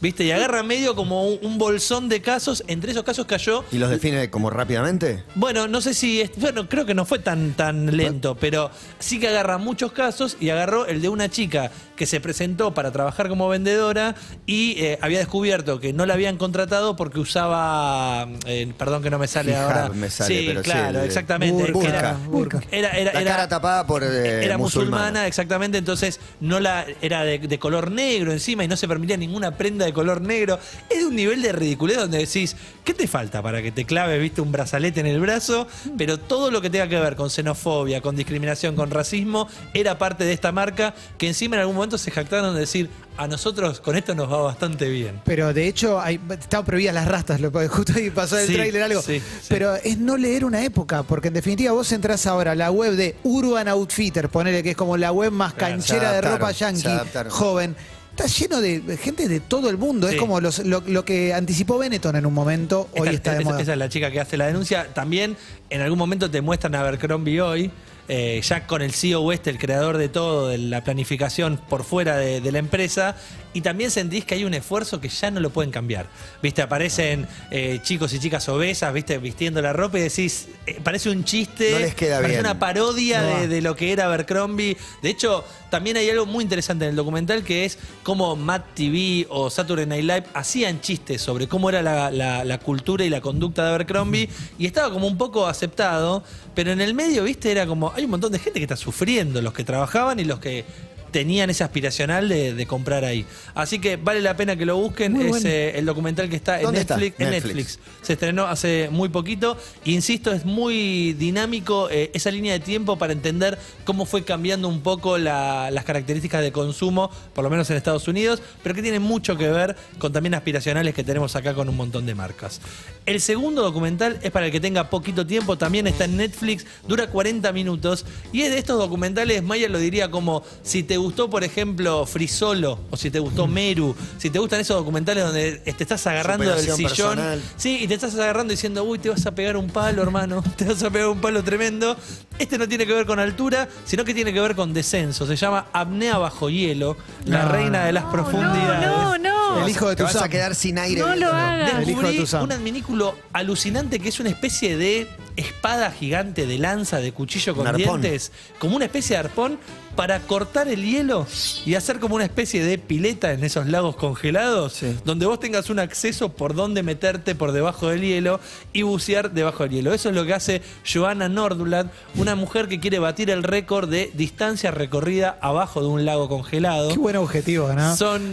¿Viste? 0.00 0.24
Y 0.24 0.30
agarra 0.30 0.62
medio 0.62 0.94
como 0.94 1.26
un, 1.28 1.38
un 1.42 1.58
bolsón 1.58 2.08
de 2.08 2.22
casos. 2.22 2.62
Entre 2.68 2.92
esos 2.92 3.02
casos 3.02 3.26
cayó. 3.26 3.64
¿Y 3.72 3.78
los 3.78 3.90
define 3.90 4.30
como 4.30 4.48
rápidamente? 4.48 5.24
Bueno, 5.34 5.66
no 5.66 5.80
sé 5.80 5.92
si. 5.92 6.20
es- 6.20 6.30
bueno, 6.36 6.68
creo 6.68 6.86
que 6.86 6.94
no 6.94 7.04
fue 7.04 7.18
tan, 7.18 7.54
tan 7.54 7.96
lento, 7.96 8.36
pero 8.36 8.70
sí 9.00 9.18
que 9.18 9.26
agarra 9.28 9.58
muchos 9.58 9.90
casos 9.90 10.36
y 10.38 10.50
agarró 10.50 10.86
el 10.86 11.02
de 11.02 11.08
una 11.08 11.28
chica 11.28 11.72
que 11.98 12.06
se 12.06 12.20
presentó 12.20 12.72
para 12.72 12.90
trabajar 12.92 13.28
como 13.28 13.48
vendedora 13.48 14.14
y 14.46 14.76
eh, 14.82 14.98
había 15.02 15.18
descubierto 15.18 15.80
que 15.80 15.92
no 15.92 16.06
la 16.06 16.14
habían 16.14 16.38
contratado 16.38 16.96
porque 16.96 17.18
usaba. 17.20 18.26
eh, 18.46 18.72
perdón 18.78 19.02
que 19.02 19.10
no 19.10 19.18
me 19.18 19.26
sale 19.26 19.50
Hijab 19.52 19.62
ahora. 19.64 19.88
me 19.90 20.08
sale, 20.10 20.38
sí, 20.38 20.44
pero 20.46 20.62
claro, 20.62 21.00
el- 21.00 21.06
exactamente. 21.06 21.72
burka. 21.72 21.88
era- 21.88 22.12
Burka. 22.28 22.60
Era, 22.70 22.90
era, 22.92 23.12
La 23.12 23.24
cara 23.24 23.48
tapada 23.48 23.86
por 23.86 24.02
eh, 24.04 24.44
era 24.44 24.56
musulmana, 24.56 24.96
musulmana. 25.02 25.26
exactamente, 25.26 25.78
entonces 25.78 26.20
no 26.40 26.60
la 26.60 26.86
era 27.02 27.24
de, 27.24 27.38
de 27.38 27.58
color 27.58 27.90
negro 27.90 28.32
encima 28.32 28.62
y 28.64 28.68
no 28.68 28.76
se 28.76 28.86
permitía 28.86 29.16
ninguna 29.16 29.56
prenda 29.56 29.84
de 29.84 29.92
color 29.92 30.20
negro. 30.20 30.58
Es 30.88 31.00
de 31.00 31.06
un 31.06 31.16
nivel 31.16 31.42
de 31.42 31.52
ridiculez 31.52 31.96
donde 31.96 32.18
decís, 32.18 32.56
¿qué 32.84 32.94
te 32.94 33.08
falta 33.08 33.42
para 33.42 33.60
que 33.60 33.72
te 33.72 33.84
clave, 33.84 34.18
viste, 34.18 34.40
un 34.40 34.52
brazalete 34.52 35.00
en 35.00 35.06
el 35.06 35.18
brazo? 35.20 35.66
Pero 35.96 36.18
todo 36.18 36.50
lo 36.52 36.60
que 36.60 36.70
tenga 36.70 36.86
que 36.88 36.98
ver 37.00 37.16
con 37.16 37.28
xenofobia, 37.30 38.00
con 38.00 38.14
discriminación, 38.14 38.76
con 38.76 38.90
racismo, 38.90 39.48
era 39.74 39.98
parte 39.98 40.24
de 40.24 40.32
esta 40.32 40.52
marca 40.52 40.94
que 41.16 41.26
encima 41.26 41.56
en 41.56 41.60
algún 41.62 41.74
momento 41.76 41.87
se 41.96 42.10
jactaron 42.10 42.52
de 42.54 42.60
decir, 42.60 42.90
a 43.16 43.26
nosotros 43.26 43.80
con 43.80 43.96
esto 43.96 44.14
nos 44.14 44.30
va 44.30 44.42
bastante 44.42 44.88
bien. 44.88 45.20
Pero 45.24 45.54
de 45.54 45.66
hecho, 45.68 46.00
hay, 46.00 46.20
estaban 46.38 46.66
prohibidas 46.66 46.94
las 46.94 47.08
rastas, 47.08 47.40
lo, 47.40 47.50
justo 47.70 47.92
ahí 47.96 48.10
pasó 48.10 48.36
el 48.38 48.48
Sí, 48.48 48.54
tráiler 48.54 48.82
algo. 48.82 49.00
sí, 49.00 49.20
sí. 49.20 49.46
Pero 49.48 49.74
es 49.76 49.96
no 49.96 50.16
leer 50.18 50.44
una 50.44 50.62
época, 50.64 51.04
porque 51.04 51.28
en 51.28 51.34
definitiva 51.34 51.72
vos 51.72 51.90
entrás 51.92 52.26
ahora 52.26 52.52
a 52.52 52.54
la 52.54 52.70
web 52.70 52.94
de 52.94 53.16
Urban 53.22 53.68
Outfitter, 53.68 54.28
ponele 54.28 54.62
que 54.62 54.70
es 54.72 54.76
como 54.76 54.96
la 54.96 55.12
web 55.12 55.32
más 55.32 55.54
Claro, 55.54 55.74
canchera 55.76 56.12
de 56.12 56.20
ropa 56.20 56.50
yankee, 56.50 56.90
joven. 57.30 57.74
Está 58.10 58.26
lleno 58.26 58.60
de 58.60 58.96
gente 59.00 59.28
de 59.28 59.38
todo 59.38 59.70
el 59.70 59.78
mundo. 59.78 60.08
Es 60.08 60.16
como 60.16 60.40
los- 60.40 60.58
lo, 60.66 60.82
lo 60.84 61.04
que 61.04 61.32
anticipó 61.32 61.78
Benetton 61.78 62.16
en 62.16 62.26
un 62.26 62.34
momento, 62.34 62.88
hoy 62.98 63.10
está 63.10 63.30
de 63.34 63.42
esa- 63.42 63.48
moda. 63.50 63.62
Esa 63.62 63.72
es 63.74 63.78
la 63.78 63.88
chica 63.88 64.10
que 64.10 64.18
hace 64.18 64.36
la 64.36 64.48
denuncia. 64.48 64.88
También 64.92 65.36
en 65.70 65.80
algún 65.82 65.98
momento 66.00 66.28
te 66.28 66.40
muestran 66.40 66.74
a 66.74 66.80
Abercrombie 66.80 67.40
hoy, 67.40 67.70
eh, 68.08 68.40
ya 68.42 68.66
con 68.66 68.82
el 68.82 68.92
CEO 68.92 69.20
West, 69.20 69.46
el 69.46 69.58
creador 69.58 69.98
de 69.98 70.08
todo, 70.08 70.48
de 70.48 70.58
la 70.58 70.82
planificación 70.84 71.58
por 71.68 71.84
fuera 71.84 72.16
de, 72.16 72.40
de 72.40 72.52
la 72.52 72.58
empresa, 72.58 73.16
y 73.54 73.60
también 73.62 73.90
sentís 73.90 74.24
que 74.24 74.34
hay 74.34 74.44
un 74.44 74.54
esfuerzo 74.54 75.00
que 75.00 75.08
ya 75.08 75.30
no 75.30 75.40
lo 75.40 75.50
pueden 75.50 75.70
cambiar. 75.70 76.06
Viste, 76.42 76.62
aparecen 76.62 77.26
eh, 77.50 77.80
chicos 77.82 78.12
y 78.12 78.18
chicas 78.20 78.48
obesas, 78.48 78.92
viste, 78.92 79.18
vistiendo 79.18 79.60
la 79.62 79.72
ropa 79.72 79.98
y 79.98 80.02
decís, 80.02 80.48
eh, 80.66 80.80
parece 80.84 81.10
un 81.10 81.24
chiste, 81.24 81.70
No 81.72 81.78
les 81.80 81.94
queda 81.94 82.16
parece 82.16 82.34
bien. 82.34 82.40
una 82.46 82.58
parodia 82.58 83.20
No 83.22 83.40
de, 83.40 83.48
de 83.48 83.62
lo 83.62 83.74
que 83.74 83.92
era 83.92 84.04
Abercrombie. 84.04 84.76
De 85.02 85.08
hecho, 85.10 85.44
también 85.70 85.96
hay 85.96 86.08
algo 86.10 86.24
muy 86.26 86.44
interesante 86.44 86.84
en 86.84 86.90
el 86.90 86.96
documental 86.96 87.42
que 87.42 87.64
es 87.64 87.78
cómo 88.02 88.36
Matt 88.36 88.74
TV 88.74 89.26
o 89.30 89.50
Saturday 89.50 89.86
Night 89.86 90.04
Live 90.04 90.24
hacían 90.34 90.80
chistes 90.80 91.20
sobre 91.22 91.48
cómo 91.48 91.68
era 91.68 91.82
la, 91.82 92.10
la- 92.10 92.44
la 92.44 92.58
cultura 92.58 93.04
y 93.04 93.10
la 93.10 93.20
conducta 93.20 93.62
de 93.64 93.68
Abercrombie 93.70 94.28
y 94.58 94.66
estaba 94.66 94.90
como 94.92 95.06
un 95.06 95.18
poco 95.18 95.46
aceptado, 95.46 96.22
pero 96.58 96.72
en 96.72 96.80
el 96.80 96.92
medio, 96.92 97.22
viste, 97.22 97.52
era 97.52 97.68
como, 97.68 97.92
hay 97.94 98.02
un 98.02 98.10
montón 98.10 98.32
de 98.32 98.40
gente 98.40 98.58
que 98.58 98.64
está 98.64 98.74
sufriendo, 98.74 99.40
los 99.40 99.52
que 99.52 99.62
trabajaban 99.62 100.18
y 100.18 100.24
los 100.24 100.40
que 100.40 100.64
tenían 101.10 101.50
ese 101.50 101.64
aspiracional 101.64 102.28
de, 102.28 102.54
de 102.54 102.66
comprar 102.66 103.04
ahí. 103.04 103.24
Así 103.54 103.78
que 103.78 103.96
vale 103.96 104.20
la 104.20 104.36
pena 104.36 104.56
que 104.56 104.66
lo 104.66 104.76
busquen. 104.76 105.12
Muy 105.12 105.24
es 105.24 105.28
bueno. 105.30 105.48
eh, 105.48 105.72
el 105.78 105.84
documental 105.86 106.28
que 106.28 106.36
está 106.36 106.60
en. 106.60 106.72
Netflix. 106.72 107.20
En 107.20 107.30
Netflix. 107.30 107.54
Netflix. 107.56 107.78
Se 108.02 108.12
estrenó 108.14 108.46
hace 108.46 108.88
muy 108.90 109.08
poquito. 109.08 109.56
Insisto, 109.84 110.32
es 110.32 110.44
muy 110.44 111.12
dinámico 111.14 111.88
eh, 111.90 112.10
esa 112.14 112.30
línea 112.30 112.52
de 112.52 112.60
tiempo 112.60 112.96
para 112.98 113.12
entender 113.12 113.58
cómo 113.84 114.04
fue 114.06 114.24
cambiando 114.24 114.68
un 114.68 114.80
poco 114.80 115.18
la- 115.18 115.70
las 115.70 115.84
características 115.84 116.42
de 116.42 116.52
consumo, 116.52 117.10
por 117.34 117.44
lo 117.44 117.50
menos 117.50 117.70
en 117.70 117.76
Estados 117.76 118.08
Unidos, 118.08 118.42
pero 118.62 118.74
que 118.74 118.82
tiene 118.82 118.98
mucho 119.00 119.36
que 119.36 119.48
ver 119.48 119.76
con 119.98 120.12
también 120.12 120.34
aspiracionales 120.34 120.94
que 120.94 121.04
tenemos 121.04 121.34
acá 121.36 121.54
con 121.54 121.68
un 121.68 121.76
montón 121.76 122.06
de 122.06 122.14
marcas. 122.14 122.60
El 123.06 123.20
segundo 123.20 123.62
documental 123.62 124.18
es 124.22 124.30
para 124.30 124.46
el 124.46 124.52
que 124.52 124.60
tenga 124.60 124.90
poquito 124.90 125.26
tiempo, 125.26 125.56
también 125.56 125.86
está 125.86 126.04
en 126.04 126.16
Netflix, 126.18 126.66
dura 126.86 127.06
40 127.06 127.50
minutos 127.52 128.04
y 128.32 128.42
es 128.42 128.50
de 128.50 128.58
estos 128.58 128.78
documentales, 128.78 129.42
Maya 129.42 129.68
lo 129.68 129.78
diría 129.78 130.10
como 130.10 130.42
si 130.62 130.82
te 130.82 130.97
gustó, 130.98 131.30
por 131.30 131.42
ejemplo, 131.44 132.04
Frisolo 132.06 132.78
o 132.90 132.96
si 132.96 133.10
te 133.10 133.18
gustó 133.18 133.46
Meru, 133.46 133.94
si 134.18 134.28
te 134.30 134.38
gustan 134.38 134.60
esos 134.60 134.76
documentales 134.76 135.24
donde 135.24 135.52
te 135.58 135.82
estás 135.82 136.06
agarrando 136.06 136.44
del 136.54 136.60
sillón. 136.60 136.82
personal. 137.16 137.42
Sí, 137.56 137.78
y 137.82 137.88
te 137.88 137.94
estás 137.94 138.14
agarrando 138.14 138.50
diciendo, 138.50 138.84
uy, 138.84 138.98
te 138.98 139.08
vas 139.08 139.24
a 139.26 139.30
pegar 139.34 139.56
un 139.56 139.68
palo, 139.70 140.02
hermano. 140.02 140.42
Te 140.56 140.64
vas 140.64 140.82
a 140.82 140.90
pegar 140.90 141.08
un 141.08 141.20
palo 141.20 141.42
tremendo. 141.42 141.96
Este 142.38 142.58
no 142.58 142.68
tiene 142.68 142.86
que 142.86 142.92
ver 142.92 143.06
con 143.06 143.18
altura, 143.18 143.68
sino 143.84 144.04
que 144.04 144.12
tiene 144.14 144.32
que 144.32 144.40
ver 144.40 144.54
con 144.54 144.72
descenso. 144.74 145.26
Se 145.26 145.36
llama 145.36 145.66
apnea 145.72 146.18
bajo 146.18 146.50
hielo, 146.50 146.96
la 147.24 147.44
No. 147.44 147.48
reina 147.52 147.84
de 147.84 147.92
las 147.92 148.04
No, 148.04 148.12
profundidades. 148.12 148.86
no, 148.88 149.18
no. 149.18 149.62
El 149.64 149.68
hijo 149.70 149.88
de 149.88 149.96
Te 149.96 150.02
vas 150.02 150.16
a 150.16 150.28
quedar 150.28 150.54
sin 150.54 150.78
aire. 150.78 151.00
No 151.00 151.14
lo 151.16 151.28
hagas. 151.28 151.82
El 151.82 151.90
hijo 151.90 152.02
de 152.02 152.12
Descubrí 152.12 152.44
un 152.44 152.52
adminículo 152.52 153.14
alucinante 153.32 153.98
que 153.98 154.08
es 154.08 154.20
una 154.20 154.30
especie 154.30 154.76
de 154.76 155.08
espada 155.36 155.90
gigante 155.90 156.46
de 156.46 156.58
lanza, 156.58 156.98
de 156.98 157.12
cuchillo 157.12 157.54
con 157.54 157.62
Un 157.62 157.68
arpón. 157.74 158.00
dientes, 158.00 158.32
como 158.58 158.76
una 158.76 158.84
especie 158.86 159.14
de 159.16 159.20
arpón, 159.20 159.58
para 159.98 160.20
cortar 160.20 160.68
el 160.68 160.84
hielo 160.88 161.26
y 161.66 161.74
hacer 161.74 161.98
como 161.98 162.14
una 162.14 162.22
especie 162.24 162.62
de 162.64 162.78
pileta 162.78 163.32
en 163.32 163.42
esos 163.42 163.66
lagos 163.66 163.96
congelados, 163.96 164.74
Sí. 164.74 164.94
donde 165.04 165.26
vos 165.26 165.40
tengas 165.40 165.70
un 165.70 165.80
acceso 165.80 166.28
por 166.28 166.54
donde 166.54 166.84
meterte 166.84 167.34
por 167.34 167.50
debajo 167.50 167.88
del 167.88 168.02
hielo 168.02 168.38
y 168.72 168.82
bucear 168.82 169.32
debajo 169.32 169.64
del 169.64 169.72
hielo. 169.72 169.92
Eso 169.92 170.10
es 170.10 170.14
lo 170.14 170.24
que 170.24 170.34
hace 170.34 170.62
Joanna 170.86 171.28
Nordblad, 171.28 171.86
una 172.14 172.36
mujer 172.36 172.68
que 172.68 172.78
quiere 172.78 173.00
batir 173.00 173.28
el 173.30 173.42
récord 173.42 173.88
de 173.90 174.12
distancia 174.14 174.70
recorrida 174.70 175.36
abajo 175.40 175.80
de 175.80 175.88
un 175.88 176.04
lago 176.04 176.28
congelado. 176.28 176.90
Qué 176.90 176.96
buen 176.98 177.16
objetivo, 177.16 177.72
¿no? 177.72 177.96
Son 177.96 178.32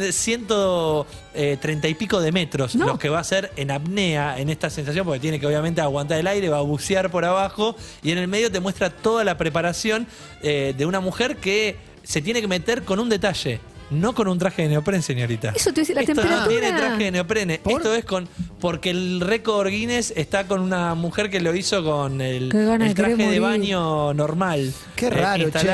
130 1.34 1.88
y 1.88 1.94
pico 1.96 2.22
de 2.22 2.32
metros 2.32 2.76
No. 2.76 2.86
los 2.86 3.00
que 3.00 3.10
va 3.10 3.18
a 3.18 3.22
hacer 3.22 3.52
en 3.56 3.72
apnea 3.72 4.38
en 4.40 4.50
esta 4.52 4.70
sensación, 4.70 5.04
porque 5.04 5.20
tiene 5.20 5.40
que 5.40 5.48
obviamente 5.48 5.82
aguantar 5.82 6.20
el 6.20 6.28
aire, 6.28 6.48
va 6.50 6.60
a 6.60 6.62
bucear 6.62 7.10
por 7.10 7.26
abajo 7.26 7.76
y 8.04 8.12
en 8.12 8.20
el 8.20 8.28
medio 8.28 8.52
te 8.52 8.60
muestra 8.60 8.92
toda 8.92 9.24
la 9.24 9.36
preparación 9.36 10.06
eh, 10.44 10.76
de 10.78 10.86
una 10.86 11.00
mujer 11.00 11.38
que 11.38 11.55
se 12.04 12.22
tiene 12.22 12.42
que 12.42 12.48
meter 12.48 12.84
con 12.84 13.00
un 13.00 13.10
detalle. 13.10 13.60
No 13.92 14.14
con 14.16 14.28
un 14.28 14.38
traje 14.40 14.64
de 14.64 14.70
neopren, 14.70 15.02
señorita. 15.02 15.54
Eso 15.56 15.72
te 15.74 15.82
dice, 15.82 15.94
la 15.94 16.02
Esto 16.02 16.24
no 16.24 16.48
tiene 16.48 16.72
traje 16.72 17.04
de 17.06 17.12
neoprene. 17.12 17.62
Esto 17.66 17.94
es 17.94 18.06
con. 18.06 18.28
Porque 18.60 18.90
el 18.90 19.22
récord 19.22 19.68
Guinness 19.70 20.12
está 20.16 20.48
con 20.48 20.60
una 20.62 20.96
mujer 20.96 21.30
que 21.30 21.40
lo 21.40 21.56
hizo 21.56 21.84
con 21.84 22.20
el, 22.22 22.54
el 22.56 22.94
traje 22.96 23.16
de 23.30 23.40
baño 23.40 24.14
normal. 24.14 24.74
Qué 24.96 25.08
eh, 25.08 25.10
raro, 25.12 25.50
che. 25.52 25.68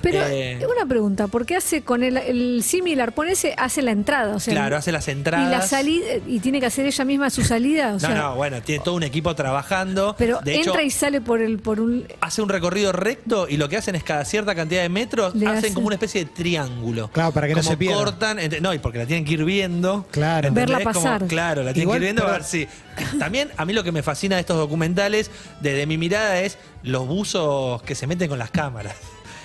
Pero 0.00 0.18
Eh, 0.26 0.66
una 0.74 0.86
pregunta, 0.86 1.26
¿por 1.28 1.44
qué 1.46 1.56
hace 1.56 1.82
con 1.82 2.02
el, 2.02 2.16
el 2.16 2.62
símil 2.62 3.00
arponese 3.00 3.54
hace 3.56 3.82
la 3.82 3.90
entrada? 3.90 4.36
O 4.36 4.40
sea, 4.40 4.52
Claro, 4.54 4.76
hace 4.76 4.92
las 4.92 5.08
y 5.08 5.12
entradas. 5.12 5.50
la 5.50 5.62
salida 5.62 6.04
y 6.26 6.40
tiene 6.40 6.60
que 6.60 6.66
hacer 6.66 6.86
ella 6.86 7.04
misma 7.04 7.30
su 7.30 7.42
salida, 7.42 7.94
o 7.94 7.98
sea, 8.00 8.10
no, 8.10 8.22
no, 8.30 8.36
bueno, 8.36 8.62
tiene 8.62 8.82
todo 8.84 8.94
un 8.94 9.02
equipo 9.02 9.34
trabajando. 9.34 10.14
pero 10.18 10.40
de 10.42 10.56
hecho, 10.56 10.70
entra 10.70 10.82
y 10.82 10.90
sale 10.90 11.20
por 11.20 11.40
el 11.40 11.58
por 11.58 11.80
un 11.80 12.06
hace 12.20 12.42
un 12.42 12.48
recorrido 12.48 12.92
recto 12.92 13.46
y 13.48 13.56
lo 13.56 13.68
que 13.68 13.76
hacen 13.76 13.94
es 13.94 14.04
cada 14.04 14.24
cierta 14.24 14.54
cantidad 14.54 14.82
de 14.82 14.88
metros 14.88 15.34
Le 15.34 15.46
hacen 15.46 15.58
hacen- 15.58 15.74
como 15.74 15.86
una 15.88 15.96
especie 15.96 16.24
de 16.24 16.30
triángulo. 16.30 17.08
Claro, 17.12 17.32
para 17.34 17.46
que 17.48 17.54
no 17.54 17.60
Como 17.60 17.70
se 17.70 17.76
pierda. 17.76 17.96
cortan, 17.98 18.38
ent- 18.38 18.60
no, 18.60 18.72
y 18.72 18.78
porque 18.78 18.98
la 18.98 19.06
tienen 19.06 19.24
que 19.24 19.32
ir 19.32 19.44
viendo. 19.44 20.06
Claro. 20.10 20.48
¿entendés? 20.48 20.70
Verla 20.70 20.92
Como- 20.92 21.04
pasar. 21.04 21.26
claro, 21.26 21.62
la 21.62 21.72
tienen 21.74 21.82
Igual, 21.88 21.98
que 21.98 22.04
ir 22.04 22.06
viendo 22.06 22.22
a 22.22 22.26
pero- 22.26 22.38
ver 22.38 22.44
si. 22.44 22.68
También 23.18 23.50
a 23.56 23.64
mí 23.64 23.72
lo 23.72 23.82
que 23.84 23.92
me 23.92 24.02
fascina 24.02 24.36
de 24.36 24.40
estos 24.40 24.56
documentales, 24.56 25.30
desde 25.60 25.86
mi 25.86 25.98
mirada, 25.98 26.40
es 26.40 26.56
los 26.82 27.06
buzos 27.06 27.82
que 27.82 27.94
se 27.94 28.06
meten 28.06 28.28
con 28.30 28.38
las 28.38 28.50
cámaras. 28.50 28.94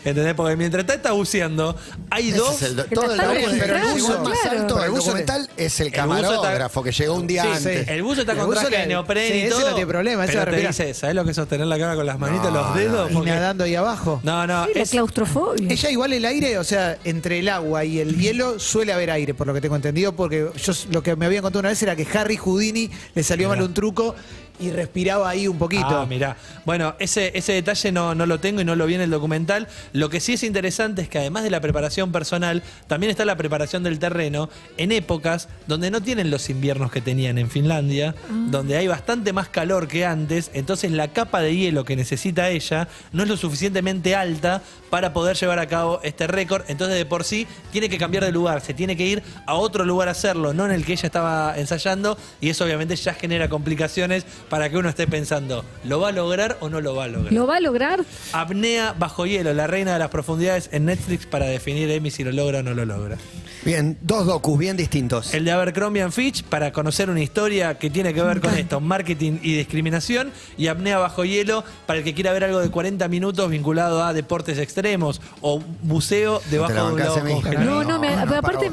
¿Entendés? 0.06 0.34
Porque 0.34 0.56
mientras 0.56 0.82
está, 0.84 0.94
está 0.96 1.12
buceando, 1.12 1.76
hay 2.10 2.30
Ese 2.30 2.38
dos. 2.38 2.56
es 2.56 2.62
el 2.70 2.76
do- 2.78 2.86
Que 2.86 2.96
todo 2.96 3.06
el 3.06 3.12
están 3.20 3.28
documental, 3.36 3.60
pero 3.60 3.76
el 3.76 3.82
registrando, 3.84 4.18
buzo 4.20 4.30
más 4.30 4.40
claro. 4.40 4.60
alto 4.60 4.68
Pero 4.68 4.76
del 4.80 4.86
el 4.86 4.92
buzo 4.92 5.06
documental 5.08 5.50
es 5.58 5.80
el 5.80 5.92
camarógrafo 5.92 6.84
que 6.84 6.92
llegó 6.92 7.14
un 7.16 7.28
día 7.28 7.44
Sí, 7.44 7.50
antes. 7.54 7.86
sí. 7.88 7.92
El 7.94 8.04
buzo 8.04 8.20
está 8.22 8.32
El 8.34 8.38
con 8.38 8.48
buzo 8.48 8.60
traje 8.62 8.72
le- 8.72 8.78
de 8.78 9.28
sí, 9.28 9.34
y 9.34 9.42
ese 9.42 9.50
todo. 9.50 9.60
no 9.62 9.76
tiene 9.76 9.88
problema, 9.88 10.24
ese 10.26 10.34
pero 10.38 10.52
te 10.52 10.68
dice, 10.68 10.94
¿sabes 10.94 11.16
lo 11.16 11.24
que 11.26 11.30
es 11.32 11.36
sostener 11.36 11.68
la 11.68 11.78
cámara 11.78 11.96
con 11.96 12.06
las 12.06 12.20
manitas, 12.20 12.46
No, 12.52 12.62
los 12.62 12.76
dedos? 12.76 13.12
Y 13.12 13.14
Porque- 13.14 13.30
nadando 13.32 13.64
ahí 13.64 13.76
abajo. 13.76 14.20
No, 14.24 14.48
no, 14.48 14.66
Sí, 14.66 14.72
la 14.76 14.82
es, 14.82 14.90
claustrofobia. 14.92 15.68
Ella 15.70 15.90
igual 15.92 16.14
el 16.14 16.26
aire, 16.26 16.58
o 16.58 16.64
sea, 16.64 16.98
entre 17.04 17.40
el 17.40 17.50
agua 17.50 17.84
y 17.86 18.00
el 18.00 18.18
hielo 18.18 18.60
suele 18.60 18.94
haber 18.94 19.12
aire, 19.12 19.34
por 19.34 19.48
lo 19.48 19.54
que 19.54 19.62
tengo 19.62 19.76
entendido, 19.76 20.16
porque 20.16 20.50
yo 20.64 20.72
s- 20.72 20.88
lo 20.92 21.04
que 21.04 21.16
me 21.16 21.26
habían 21.26 21.42
contado 21.42 21.60
una 21.60 21.70
vez 21.70 21.82
era 21.84 21.96
que 21.96 22.08
Harry 22.14 22.38
Houdini 22.38 22.90
le 23.16 23.24
salió 23.24 23.50
mal 23.50 23.62
un 23.62 23.74
truco 23.74 24.16
y 24.60 24.72
respiraba 24.72 25.30
ahí 25.30 25.48
un 25.48 25.58
poquito. 25.58 26.00
Ah, 26.00 26.06
mirá. 26.06 26.38
Bueno, 26.66 26.96
ese, 27.00 27.32
ese 27.36 27.54
detalle 27.54 27.92
no, 27.92 28.16
no 28.16 28.26
lo 28.26 28.40
tengo 28.40 28.62
y 28.62 28.66
no 28.66 28.76
lo 28.76 28.86
vi 28.86 28.96
en 28.96 29.02
el 29.02 29.10
documental. 29.10 29.68
Lo 29.94 30.10
que 30.10 30.20
sí 30.20 30.34
es 30.34 30.44
interesante 30.44 31.02
es 31.02 31.10
que 31.10 31.20
además 31.20 31.44
de 31.44 31.50
la 31.50 31.62
preparación 31.62 32.12
personal, 32.12 32.64
también 32.88 33.10
está 33.12 33.26
la 33.26 33.38
preparación 33.38 33.84
del 33.84 34.00
terreno 34.00 34.50
en 34.78 34.92
épocas 34.92 35.50
donde 35.68 35.92
no 35.92 36.02
tienen 36.02 36.32
los 36.32 36.50
inviernos 36.50 36.92
que 36.92 37.02
tenían 37.02 37.38
en 37.38 37.50
Finlandia, 37.50 38.16
donde 38.30 38.78
hay 38.78 38.88
bastante 38.88 39.34
más 39.34 39.50
calor 39.50 39.88
que 39.88 40.06
antes, 40.06 40.52
entonces 40.54 40.92
la 40.92 41.10
capa 41.10 41.42
de 41.42 41.56
hielo 41.56 41.86
que 41.86 41.96
necesita 41.96 42.50
ella 42.50 42.88
no 43.12 43.24
es 43.24 43.30
lo 43.30 43.38
suficientemente 43.38 44.16
alta 44.16 44.62
para 44.90 45.14
poder 45.14 45.36
llevar 45.38 45.60
a 45.60 45.68
cabo 45.68 46.00
este 46.04 46.28
récord, 46.28 46.64
entonces 46.68 46.98
de 46.98 47.06
por 47.06 47.24
sí 47.24 47.48
tiene 47.72 47.90
que 47.90 47.98
cambiar 47.98 48.24
de 48.24 48.32
lugar, 48.32 48.62
se 48.62 48.74
tiene 48.74 48.98
que 48.98 49.06
ir 49.06 49.24
a 49.46 49.56
otro 49.56 49.86
lugar 49.86 50.08
a 50.08 50.12
hacerlo, 50.12 50.54
no 50.54 50.66
en 50.66 50.72
el 50.72 50.86
que 50.86 50.94
ella 50.94 51.06
estaba 51.06 51.58
ensayando, 51.58 52.18
y 52.42 52.50
eso 52.50 52.66
obviamente 52.66 52.96
ya 52.96 53.14
genera 53.14 53.50
complicaciones 53.50 54.26
para 54.50 54.70
que 54.70 54.78
uno 54.78 54.90
esté 54.90 55.08
pensando, 55.08 55.64
¿lo 55.84 56.00
va 56.00 56.10
a 56.10 56.12
lograr 56.12 56.58
o 56.60 56.70
no 56.70 56.82
lo 56.82 56.96
va 56.96 57.06
a 57.06 57.08
lograr? 57.08 57.32
¿Lo 57.34 57.48
va 57.48 57.58
a 57.58 57.60
lograr? 57.60 58.04
Apnea 58.34 58.94
bajo 58.98 59.26
hielo, 59.26 59.54
la 59.54 59.68
reina 59.68 59.94
de 59.94 60.00
las 60.00 60.10
profundidades 60.10 60.70
en 60.72 60.86
Netflix 60.86 61.26
para 61.26 61.46
definir 61.46 61.90
Emi 61.92 62.12
si 62.12 62.24
lo 62.24 62.32
logra 62.32 62.60
o 62.60 62.64
no 62.64 62.74
lo 62.74 62.86
logra. 62.86 63.18
Bien, 63.66 63.98
dos 64.02 64.26
docus 64.26 64.58
bien 64.58 64.78
distintos. 64.78 65.34
El 65.34 65.44
de 65.44 65.52
Abercrombie 65.52 66.02
and 66.02 66.14
Fitch 66.14 66.44
para 66.44 66.72
conocer 66.72 67.10
una 67.10 67.22
historia 67.22 67.78
que 67.78 67.90
tiene 67.90 68.14
que 68.14 68.22
ver 68.22 68.40
con 68.40 68.54
esto, 68.58 68.80
marketing 68.80 69.40
y 69.44 69.54
discriminación. 69.58 70.32
Y 70.58 70.68
Apnea 70.68 70.98
bajo 70.98 71.26
hielo 71.26 71.66
para 71.86 72.00
el 72.00 72.06
que 72.06 72.14
quiera 72.14 72.32
ver 72.32 72.46
algo 72.46 72.60
de 72.60 72.70
40 72.70 73.06
minutos 73.10 73.50
vinculado 73.50 74.02
a 74.04 74.14
deportes 74.14 74.58
extremos 74.60 75.20
o 75.42 75.62
buceo 75.84 76.42
debajo 76.50 76.74
de 76.74 76.82
un 76.94 77.00
lago 77.00 77.20
congelado. 77.20 77.66
No, 77.66 77.84
no, 77.84 78.00
me- 78.00 78.16
no, 78.16 78.36
aparte 78.36 78.72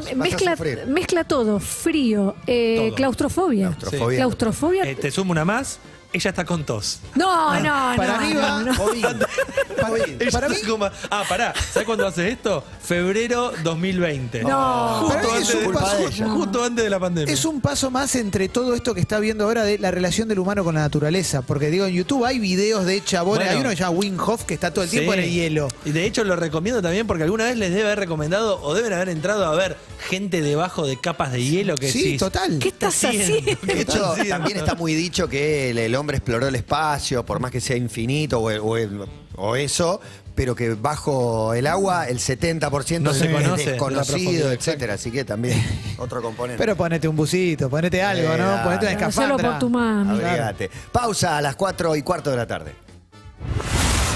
mezcla, 0.86 1.24
todo, 1.24 1.58
frío, 1.58 2.36
eh, 2.46 2.76
Todo. 2.88 2.94
claustrofobia. 2.94 3.68
Claustrofobia. 3.78 4.16
Claustrofobia. 4.18 4.84
Eh, 4.84 4.94
te 4.94 5.10
sumo 5.10 5.32
una 5.32 5.44
más, 5.44 5.65
us 5.66 5.95
ella 6.12 6.30
está 6.30 6.44
con 6.44 6.64
tos. 6.64 7.00
No, 7.14 7.54
no, 7.60 7.90
no. 7.90 7.96
para 7.96 8.18
mí 8.20 8.32
no, 8.34 8.40
va- 8.40 8.62
no. 8.62 8.76
COVID. 8.76 9.04
COVID. 9.04 10.22
Ella 10.22 10.30
Para 10.30 10.46
está 10.46 10.58
mí- 10.60 10.70
como- 10.70 10.86
ah, 11.10 11.24
pará, 11.28 11.52
¿sabes 11.72 11.86
cuándo 11.86 12.06
hace 12.06 12.30
esto? 12.30 12.64
Febrero 12.82 13.52
2020. 13.62 14.42
No. 14.44 15.00
Justo, 15.00 15.08
Para 15.14 15.22
mí 15.22 15.28
es 15.28 15.34
antes 15.50 15.54
un 15.54 15.60
de, 15.72 15.78
paso- 15.78 15.96
justo- 16.06 16.28
justo 16.30 16.64
antes 16.64 16.84
de 16.84 16.90
la 16.90 17.00
pandemia. 17.00 17.32
Es 17.34 17.44
un 17.44 17.60
paso 17.60 17.90
más 17.90 18.14
entre 18.14 18.48
todo 18.48 18.74
esto 18.74 18.94
que 18.94 19.00
está 19.00 19.18
viendo 19.18 19.44
ahora 19.44 19.64
de 19.64 19.78
la 19.78 19.90
relación 19.90 20.28
del 20.28 20.38
humano 20.38 20.64
con 20.64 20.74
la 20.74 20.80
naturaleza. 20.82 21.42
Porque 21.42 21.70
digo, 21.70 21.86
en 21.86 21.94
YouTube 21.94 22.24
hay 22.24 22.38
videos 22.38 22.86
de 22.86 23.02
chabones. 23.04 23.44
Bueno. 23.46 23.50
hay 23.50 23.56
uno 23.60 23.70
que 23.70 23.76
se 23.76 23.82
llama 23.82 23.96
Wim 23.98 24.18
Hof 24.20 24.44
que 24.44 24.54
está 24.54 24.72
todo 24.72 24.84
el 24.84 24.90
tiempo 24.90 25.12
Sí. 25.12 25.18
en 25.18 25.24
el 25.24 25.30
hielo. 25.30 25.68
Y 25.84 25.90
de 25.90 26.04
hecho 26.06 26.24
lo 26.24 26.36
recomiendo 26.36 26.80
también 26.80 27.06
porque 27.06 27.24
alguna 27.24 27.44
vez 27.44 27.56
les 27.56 27.70
debe 27.70 27.84
haber 27.84 27.98
recomendado 27.98 28.60
o 28.62 28.74
deben 28.74 28.92
haber 28.92 29.08
entrado 29.10 29.44
a 29.44 29.54
ver 29.54 29.76
gente 30.08 30.40
debajo 30.40 30.86
de 30.86 30.98
capas 31.00 31.32
de 31.32 31.42
hielo 31.42 31.74
que 31.74 31.90
Sí, 31.90 32.02
decís, 32.02 32.18
total. 32.20 32.58
¿Qué 32.60 32.68
estás 32.68 32.94
haciendo? 33.04 33.24
haciendo? 33.24 33.66
De 33.66 33.80
hecho, 33.80 34.14
también 34.28 34.58
está 34.58 34.74
muy 34.74 34.94
dicho 34.94 35.28
que 35.28 35.70
el, 35.70 35.78
el 35.78 35.95
hombre 35.96 36.18
exploró 36.18 36.46
el 36.48 36.54
espacio, 36.54 37.24
por 37.26 37.40
más 37.40 37.50
que 37.50 37.60
sea 37.60 37.76
infinito 37.76 38.38
o, 38.40 38.44
o 38.50 38.76
el- 38.76 39.04
o 39.38 39.54
eso, 39.56 40.00
pero 40.34 40.54
que 40.54 40.74
bajo 40.74 41.52
el 41.54 41.66
agua 41.66 42.08
el 42.08 42.18
70% 42.18 43.00
No 43.00 43.12
se 43.12 43.26
es 43.26 43.32
conoce 43.32 43.70
desconocido, 43.72 44.50
etcétera. 44.52 44.94
Así 44.94 45.10
que 45.10 45.24
también 45.24 45.62
otro 45.98 46.22
componente. 46.22 46.58
Pero 46.58 46.74
ponete 46.76 47.06
un 47.08 47.16
busito, 47.16 47.68
ponete 47.68 48.02
algo, 48.02 48.32
Eh, 48.32 48.38
¿no? 48.38 48.62
Ponete 48.64 48.86
una 48.86 48.92
escafandra. 48.92 49.50
por 49.50 49.58
tu 49.58 49.68
mami. 49.70 50.10
Abrigate. 50.10 50.70
Pausa 50.92 51.36
a 51.38 51.42
las 51.42 51.54
4 51.56 51.96
y 51.96 52.02
cuarto 52.02 52.30
de 52.30 52.36
la 52.36 52.46
tarde. 52.46 52.72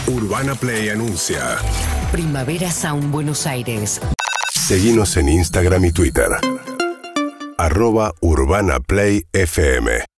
Urbana 0.07 0.55
Play 0.55 0.88
anuncia. 0.88 1.57
Primavera 2.12 2.71
Sound 2.73 3.11
Buenos 3.12 3.47
Aires. 3.47 4.01
Seguimos 4.53 5.16
en 5.16 5.29
Instagram 5.29 5.85
y 5.85 5.93
Twitter. 5.93 6.29
Arroba 7.59 8.12
Urbana 8.21 8.81
Play 8.81 9.25
FM. 9.33 10.01